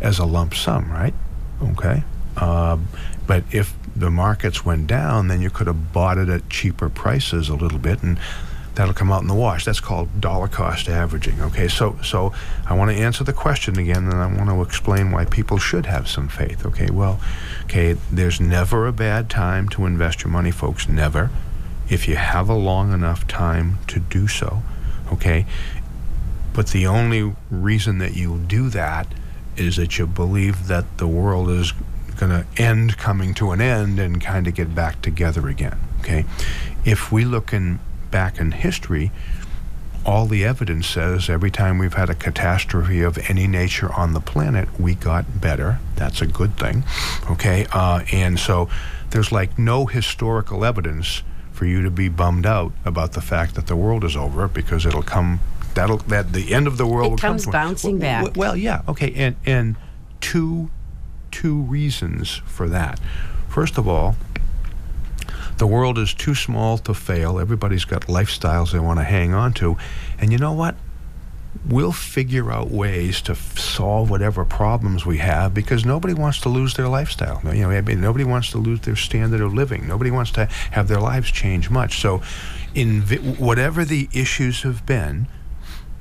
as 0.00 0.18
a 0.18 0.24
lump 0.24 0.54
sum, 0.54 0.90
right? 0.90 1.14
Okay. 1.62 2.02
Um, 2.36 2.88
but 3.26 3.44
if 3.52 3.74
the 3.94 4.10
markets 4.10 4.64
went 4.64 4.86
down, 4.86 5.28
then 5.28 5.40
you 5.40 5.50
could 5.50 5.66
have 5.66 5.92
bought 5.92 6.18
it 6.18 6.28
at 6.28 6.48
cheaper 6.48 6.88
prices 6.88 7.48
a 7.48 7.54
little 7.54 7.78
bit, 7.78 8.02
and 8.02 8.18
that'll 8.74 8.94
come 8.94 9.12
out 9.12 9.22
in 9.22 9.28
the 9.28 9.34
wash. 9.34 9.64
That's 9.64 9.80
called 9.80 10.20
dollar 10.20 10.48
cost 10.48 10.88
averaging. 10.88 11.40
Okay, 11.40 11.68
so 11.68 11.98
so 12.02 12.32
I 12.66 12.74
want 12.74 12.90
to 12.90 12.96
answer 12.96 13.22
the 13.22 13.32
question 13.32 13.78
again, 13.78 14.08
and 14.08 14.14
I 14.14 14.26
want 14.26 14.48
to 14.48 14.62
explain 14.62 15.10
why 15.10 15.24
people 15.26 15.58
should 15.58 15.86
have 15.86 16.08
some 16.08 16.28
faith. 16.28 16.64
Okay, 16.66 16.90
well, 16.90 17.20
okay, 17.64 17.96
there's 18.10 18.40
never 18.40 18.86
a 18.86 18.92
bad 18.92 19.28
time 19.28 19.68
to 19.70 19.86
invest 19.86 20.24
your 20.24 20.30
money, 20.30 20.50
folks. 20.50 20.88
Never, 20.88 21.30
if 21.88 22.08
you 22.08 22.16
have 22.16 22.48
a 22.48 22.54
long 22.54 22.92
enough 22.92 23.26
time 23.28 23.78
to 23.88 24.00
do 24.00 24.26
so. 24.26 24.62
Okay, 25.12 25.46
but 26.54 26.68
the 26.68 26.86
only 26.86 27.34
reason 27.50 27.98
that 27.98 28.14
you 28.14 28.38
do 28.38 28.68
that 28.70 29.06
is 29.56 29.76
that 29.76 29.98
you 29.98 30.06
believe 30.06 30.66
that 30.68 30.98
the 30.98 31.06
world 31.06 31.50
is 31.50 31.72
going 32.16 32.30
to 32.30 32.46
end 32.62 32.96
coming 32.96 33.34
to 33.34 33.50
an 33.50 33.60
end 33.60 33.98
and 33.98 34.20
kind 34.20 34.46
of 34.46 34.54
get 34.54 34.74
back 34.74 35.02
together 35.02 35.48
again. 35.48 35.78
Okay, 36.00 36.24
if 36.84 37.12
we 37.12 37.24
look 37.24 37.52
in 37.52 37.78
back 38.10 38.38
in 38.38 38.52
history, 38.52 39.10
all 40.04 40.26
the 40.26 40.44
evidence 40.44 40.86
says 40.86 41.30
every 41.30 41.50
time 41.50 41.78
we've 41.78 41.94
had 41.94 42.10
a 42.10 42.14
catastrophe 42.14 43.02
of 43.02 43.18
any 43.30 43.46
nature 43.46 43.92
on 43.92 44.12
the 44.12 44.20
planet, 44.20 44.68
we 44.80 44.94
got 44.94 45.40
better. 45.40 45.78
That's 45.96 46.20
a 46.20 46.26
good 46.26 46.58
thing. 46.58 46.84
Okay, 47.30 47.66
uh, 47.72 48.04
and 48.12 48.38
so 48.38 48.68
there's 49.10 49.30
like 49.30 49.58
no 49.58 49.86
historical 49.86 50.64
evidence 50.64 51.22
for 51.62 51.66
you 51.66 51.80
to 51.80 51.92
be 51.92 52.08
bummed 52.08 52.44
out 52.44 52.72
about 52.84 53.12
the 53.12 53.20
fact 53.20 53.54
that 53.54 53.68
the 53.68 53.76
world 53.76 54.02
is 54.02 54.16
over 54.16 54.48
because 54.48 54.84
it'll 54.84 55.00
come. 55.00 55.38
That'll 55.74 55.98
that 55.98 56.32
the 56.32 56.52
end 56.52 56.66
of 56.66 56.76
the 56.76 56.88
world 56.88 57.06
It 57.06 57.10
will 57.10 57.18
come 57.18 57.30
comes 57.34 57.44
to- 57.44 57.52
bouncing 57.52 58.00
well, 58.00 58.24
back. 58.24 58.36
Well, 58.36 58.56
yeah, 58.56 58.82
okay, 58.88 59.12
and 59.14 59.36
and 59.46 59.76
two 60.20 60.70
two 61.30 61.60
reasons 61.60 62.42
for 62.46 62.68
that. 62.68 62.98
First 63.48 63.78
of 63.78 63.86
all, 63.86 64.16
the 65.58 65.68
world 65.68 66.00
is 66.00 66.12
too 66.12 66.34
small 66.34 66.78
to 66.78 66.94
fail. 66.94 67.38
Everybody's 67.38 67.84
got 67.84 68.08
lifestyles 68.08 68.72
they 68.72 68.80
want 68.80 68.98
to 68.98 69.04
hang 69.04 69.32
on 69.32 69.52
to. 69.54 69.76
And 70.18 70.32
you 70.32 70.38
know 70.38 70.52
what? 70.52 70.74
We'll 71.72 71.92
figure 71.92 72.52
out 72.52 72.70
ways 72.70 73.22
to 73.22 73.32
f- 73.32 73.58
solve 73.58 74.10
whatever 74.10 74.44
problems 74.44 75.06
we 75.06 75.16
have 75.18 75.54
because 75.54 75.86
nobody 75.86 76.12
wants 76.12 76.38
to 76.42 76.50
lose 76.50 76.74
their 76.74 76.86
lifestyle. 76.86 77.40
You 77.44 77.62
know, 77.62 77.70
I 77.70 77.80
mean, 77.80 77.98
nobody 77.98 78.24
wants 78.24 78.50
to 78.50 78.58
lose 78.58 78.80
their 78.80 78.94
standard 78.94 79.40
of 79.40 79.54
living. 79.54 79.88
Nobody 79.88 80.10
wants 80.10 80.32
to 80.32 80.44
have 80.72 80.88
their 80.88 81.00
lives 81.00 81.30
change 81.30 81.70
much. 81.70 81.98
So, 81.98 82.20
in 82.74 83.00
vi- 83.00 83.16
whatever 83.48 83.86
the 83.86 84.10
issues 84.12 84.62
have 84.64 84.84
been, 84.84 85.28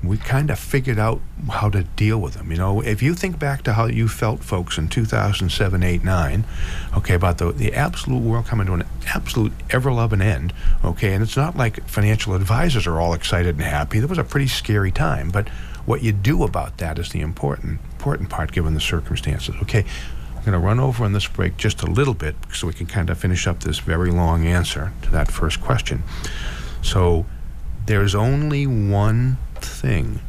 we 0.04 0.18
kind 0.18 0.50
of 0.50 0.58
figured 0.58 0.98
out 0.98 1.22
how 1.50 1.70
to 1.70 1.84
deal 1.84 2.20
with 2.20 2.34
them. 2.34 2.52
You 2.52 2.58
know, 2.58 2.82
if 2.82 3.04
you 3.04 3.14
think 3.14 3.38
back 3.38 3.62
to 3.64 3.74
how 3.74 3.86
you 3.86 4.08
felt, 4.08 4.44
folks, 4.44 4.78
in 4.78 4.88
2007, 4.88 5.84
8, 5.84 6.04
9, 6.04 6.46
okay, 6.98 7.14
about 7.14 7.38
the, 7.38 7.52
the 7.52 7.74
absolute 7.74 8.22
world 8.22 8.48
coming 8.48 8.66
to 8.68 8.74
an 8.74 8.84
absolute 9.08 9.54
ever 9.70 9.92
loving 9.92 10.22
end, 10.22 10.54
okay, 10.84 11.14
and 11.14 11.22
it's 11.22 11.38
not 11.38 11.56
like 11.56 11.88
financial 11.88 12.34
advisors 12.34 12.88
are 12.88 13.00
all 13.00 13.14
excited 13.14 13.56
and 13.56 13.64
happy. 13.64 14.00
That 14.00 14.10
was 14.10 14.18
a 14.18 14.24
pretty 14.24 14.48
scary 14.48 14.92
time, 14.92 15.30
but 15.30 15.50
what 15.86 16.02
you 16.02 16.12
do 16.12 16.44
about 16.44 16.80
that 16.80 16.98
is 16.98 17.10
the 17.10 17.22
important, 17.22 17.80
important 17.92 18.30
part 18.30 18.52
given 18.52 18.74
the 18.74 18.82
circumstances, 18.82 19.56
okay? 19.62 19.86
I'm 20.36 20.46
going 20.46 20.54
to 20.54 20.60
run 20.60 20.80
over 20.80 21.06
on 21.06 21.14
this 21.14 21.28
break 21.28 21.58
just 21.58 21.84
a 21.84 21.86
little 21.86 22.16
bit 22.16 22.36
so 22.52 22.66
we 22.66 22.74
can 22.74 22.88
kind 22.88 23.12
of 23.12 23.20
finish 23.20 23.46
up 23.46 23.60
this 23.60 23.78
very 23.78 24.10
long 24.10 24.48
answer 24.48 24.92
to 25.04 25.12
that 25.12 25.30
first 25.32 25.62
question. 25.62 26.02
So, 26.82 27.28
there's 27.86 28.16
only 28.16 28.66
one 28.68 29.38
thing 29.62 30.20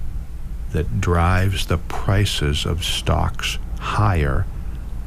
that 0.73 1.01
drives 1.01 1.67
the 1.67 1.79
prices 1.79 2.65
of 2.65 2.85
stocks 2.85 3.59
higher 3.79 4.47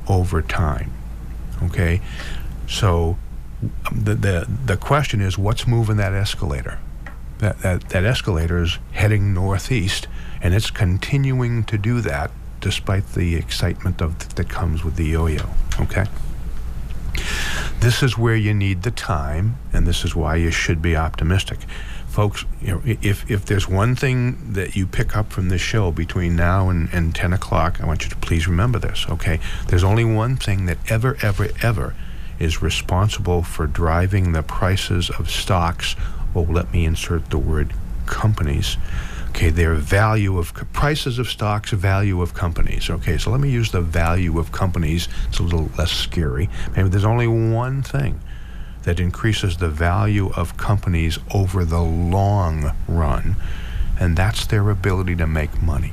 over 0.07 0.41
time. 0.41 0.91
Okay? 1.63 2.01
So 2.67 3.17
um, 3.61 4.03
the 4.03 4.15
the, 4.15 4.47
the 4.65 4.77
question 4.77 5.21
is 5.21 5.38
what's 5.38 5.67
moving 5.67 5.97
that 5.97 6.13
escalator? 6.13 6.79
That, 7.39 7.59
that 7.59 7.89
that 7.89 8.03
escalator 8.05 8.63
is 8.63 8.79
heading 8.93 9.33
northeast 9.33 10.07
and 10.41 10.53
it's 10.53 10.71
continuing 10.71 11.63
to 11.65 11.77
do 11.77 12.01
that 12.01 12.31
despite 12.61 13.13
the 13.13 13.35
excitement 13.35 14.01
of 14.01 14.35
that 14.35 14.49
comes 14.49 14.83
with 14.83 14.95
the 14.95 15.05
yo-yo. 15.05 15.49
Okay? 15.79 16.05
This 17.79 18.01
is 18.01 18.17
where 18.17 18.35
you 18.35 18.53
need 18.53 18.83
the 18.83 18.91
time, 18.91 19.57
and 19.71 19.85
this 19.85 20.03
is 20.03 20.15
why 20.15 20.38
you 20.38 20.51
should 20.51 20.81
be 20.81 20.95
optimistic. 20.95 21.59
Folks, 22.15 22.45
you 22.62 22.69
know, 22.69 22.82
if, 22.86 23.30
if 23.30 23.43
there's 23.43 23.67
one 23.67 23.93
thing 23.93 24.54
that 24.54 24.73
you 24.73 24.88
pick 24.88 25.17
up 25.17 25.34
from 25.34 25.49
this 25.49 25.60
show 25.60 25.91
between 25.91 26.34
now 26.34 26.69
and, 26.69 26.88
and 26.93 27.13
10 27.13 27.34
o'clock, 27.34 27.82
I 27.82 27.86
want 27.86 28.06
you 28.06 28.10
to 28.10 28.15
please 28.15 28.47
remember 28.47 28.80
this, 28.80 29.06
okay? 29.10 29.41
There's 29.67 29.84
only 29.84 30.06
one 30.06 30.38
thing 30.38 30.65
that 30.67 30.78
ever, 30.89 31.17
ever, 31.21 31.49
ever 31.62 31.93
is 32.39 32.62
responsible 32.62 33.43
for 33.43 33.67
driving 33.67 34.32
the 34.32 34.43
prices 34.43 35.10
of 35.10 35.30
stocks. 35.30 35.97
Well, 36.34 36.45
let 36.45 36.71
me 36.71 36.86
insert 36.86 37.32
the 37.32 37.38
word 37.38 37.73
companies. 38.06 38.78
Okay, 39.32 39.49
their 39.49 39.75
value 39.75 40.38
of 40.38 40.54
prices 40.71 41.19
of 41.19 41.28
stocks, 41.28 41.71
value 41.71 42.21
of 42.21 42.34
companies. 42.34 42.89
Okay, 42.89 43.17
so 43.17 43.30
let 43.30 43.41
me 43.41 43.51
use 43.51 43.73
the 43.73 43.82
value 43.82 44.39
of 44.39 44.54
companies. 44.54 45.10
It's 45.28 45.39
a 45.39 45.43
little 45.43 45.69
less 45.78 45.91
scary. 45.91 46.49
Maybe 46.78 46.88
there's 46.88 47.04
only 47.04 47.28
one 47.28 47.84
thing 47.84 48.21
that 48.86 49.00
increases 49.00 49.58
the 49.58 49.67
value 49.67 50.32
of 50.36 50.58
companies 50.58 51.19
over 51.34 51.65
the 51.65 51.82
long 51.82 52.71
run, 52.88 53.36
and 54.00 54.15
that's 54.15 54.45
their 54.45 54.69
ability 54.69 55.15
to 55.15 55.28
make 55.28 55.62
money. 55.62 55.91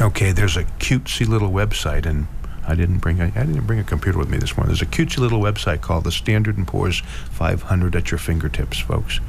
Okay, 0.00 0.32
there's 0.32 0.56
a 0.56 0.64
cutesy 0.64 1.26
little 1.26 1.50
website, 1.50 2.04
and 2.04 2.26
I 2.66 2.74
didn't 2.74 2.98
bring 2.98 3.20
a, 3.20 3.24
I 3.24 3.44
didn't 3.44 3.66
bring 3.66 3.78
a 3.78 3.84
computer 3.84 4.18
with 4.18 4.28
me 4.28 4.36
this 4.36 4.56
morning. 4.56 4.74
There's 4.74 4.82
a 4.82 4.86
cutesy 4.86 5.18
little 5.18 5.40
website 5.40 5.80
called 5.80 6.04
the 6.04 6.12
Standard 6.12 6.58
and 6.58 6.68
Poor's 6.68 7.00
500 7.00 7.96
at 7.96 8.10
your 8.10 8.18
fingertips, 8.18 8.78
folks. 8.78 9.20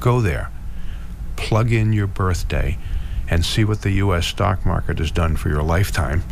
Go 0.00 0.22
there, 0.22 0.50
plug 1.36 1.72
in 1.72 1.92
your 1.92 2.06
birthday, 2.06 2.78
and 3.28 3.44
see 3.44 3.64
what 3.64 3.82
the 3.82 3.90
U.S. 3.92 4.26
stock 4.26 4.64
market 4.64 4.98
has 4.98 5.10
done 5.10 5.36
for 5.36 5.50
your 5.50 5.62
lifetime. 5.62 6.22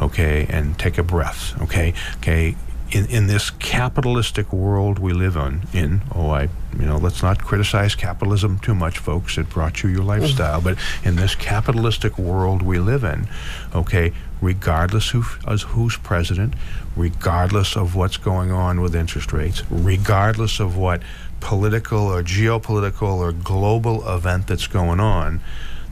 Okay, 0.00 0.46
and 0.48 0.78
take 0.78 0.96
a 0.98 1.02
breath. 1.02 1.60
Okay, 1.62 1.94
okay. 2.18 2.54
In, 2.92 3.06
in 3.06 3.26
this 3.26 3.48
capitalistic 3.48 4.52
world 4.52 4.98
we 4.98 5.14
live 5.14 5.34
on, 5.34 5.62
in 5.72 6.02
oh 6.14 6.28
I 6.28 6.42
you 6.78 6.84
know 6.84 6.98
let's 6.98 7.22
not 7.22 7.42
criticize 7.42 7.94
capitalism 7.94 8.58
too 8.58 8.74
much, 8.74 8.98
folks. 8.98 9.38
It 9.38 9.48
brought 9.48 9.82
you 9.82 9.88
your 9.88 10.04
lifestyle, 10.04 10.60
mm-hmm. 10.60 10.74
but 10.74 11.06
in 11.08 11.16
this 11.16 11.34
capitalistic 11.34 12.18
world 12.18 12.60
we 12.60 12.78
live 12.78 13.02
in, 13.02 13.28
okay, 13.74 14.12
regardless 14.42 15.08
who 15.08 15.24
as 15.48 15.62
who's 15.62 15.96
president, 15.96 16.52
regardless 16.94 17.76
of 17.76 17.94
what's 17.94 18.18
going 18.18 18.50
on 18.50 18.82
with 18.82 18.94
interest 18.94 19.32
rates, 19.32 19.62
regardless 19.70 20.60
of 20.60 20.76
what 20.76 21.00
political 21.40 22.00
or 22.00 22.22
geopolitical 22.22 23.16
or 23.16 23.32
global 23.32 24.06
event 24.06 24.46
that's 24.46 24.66
going 24.66 25.00
on, 25.00 25.40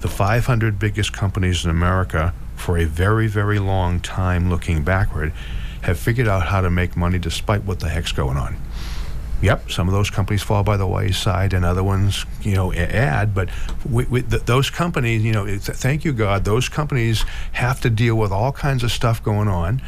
the 0.01 0.09
500 0.09 0.79
biggest 0.79 1.15
companies 1.15 1.65
in 1.65 1.71
America 1.71 2.35
for 2.57 2.77
a 2.77 2.85
very, 2.85 3.27
very 3.27 3.59
long 3.59 4.01
time 4.01 4.51
looking 4.51 4.85
backward 4.85 5.33
have 5.83 5.99
figured 5.99 6.29
out 6.29 6.47
how 6.47 6.61
to 6.61 6.71
make 6.71 6.97
money 6.97 7.19
despite 7.19 7.65
what 7.65 7.81
the 7.81 7.89
heck's 7.89 8.13
going 8.13 8.37
on. 8.37 8.57
Yep, 9.43 9.71
some 9.71 9.89
of 9.89 9.95
those 9.95 10.11
companies 10.11 10.43
fall 10.43 10.63
by 10.63 10.77
the 10.77 10.87
wayside, 10.87 11.55
and 11.55 11.65
other 11.65 11.83
ones, 11.83 12.27
you 12.43 12.55
know, 12.55 12.75
add. 12.75 13.35
But 13.35 13.49
we, 13.89 14.05
we, 14.05 14.23
th- 14.23 14.43
those 14.43 14.69
companies, 14.69 15.25
you 15.25 15.33
know, 15.33 15.57
thank 15.59 16.05
you 16.05 16.13
God, 16.13 16.45
those 16.45 16.69
companies 16.69 17.25
have 17.53 17.81
to 17.81 17.89
deal 17.89 18.17
with 18.17 18.33
all 18.33 18.53
kinds 18.53 18.85
of 18.85 18.93
stuff 18.93 19.23
going 19.23 19.49
on. 19.49 19.81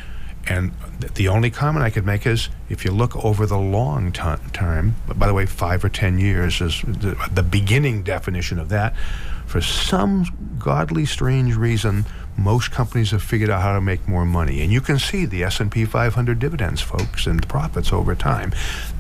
And 0.46 0.72
th- 1.00 1.12
the 1.14 1.28
only 1.28 1.50
comment 1.50 1.84
I 1.84 1.90
could 1.90 2.06
make 2.06 2.26
is, 2.26 2.48
if 2.70 2.82
you 2.82 2.92
look 2.92 3.14
over 3.22 3.44
the 3.44 3.58
long 3.58 4.10
ti 4.10 4.36
time, 4.54 4.96
by 5.06 5.26
the 5.26 5.34
way, 5.34 5.44
five 5.44 5.84
or 5.84 5.90
ten 5.90 6.18
years 6.18 6.62
is 6.62 6.80
the, 6.80 7.16
the 7.30 7.42
beginning 7.42 8.04
definition 8.04 8.58
of 8.58 8.70
that. 8.70 8.96
For 9.44 9.60
some 9.60 10.56
godly, 10.58 11.04
strange 11.04 11.56
reason, 11.56 12.06
most 12.36 12.70
companies 12.70 13.10
have 13.10 13.22
figured 13.22 13.50
out 13.50 13.62
how 13.62 13.74
to 13.74 13.80
make 13.80 14.06
more 14.08 14.24
money, 14.24 14.62
and 14.62 14.72
you 14.72 14.80
can 14.80 14.98
see 14.98 15.24
the 15.24 15.44
S&P 15.44 15.84
500 15.84 16.38
dividends, 16.38 16.80
folks, 16.80 17.26
and 17.26 17.46
profits 17.48 17.92
over 17.92 18.14
time. 18.14 18.52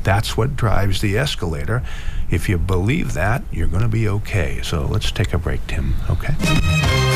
That's 0.02 0.36
what 0.36 0.56
drives 0.56 1.00
the 1.00 1.16
escalator. 1.16 1.82
If 2.30 2.48
you 2.48 2.58
believe 2.58 3.14
that, 3.14 3.42
you're 3.50 3.68
going 3.68 3.82
to 3.82 3.88
be 3.88 4.08
okay. 4.08 4.60
So 4.62 4.86
let's 4.86 5.10
take 5.10 5.32
a 5.32 5.38
break, 5.38 5.66
Tim. 5.66 5.94
Okay. 6.08 7.11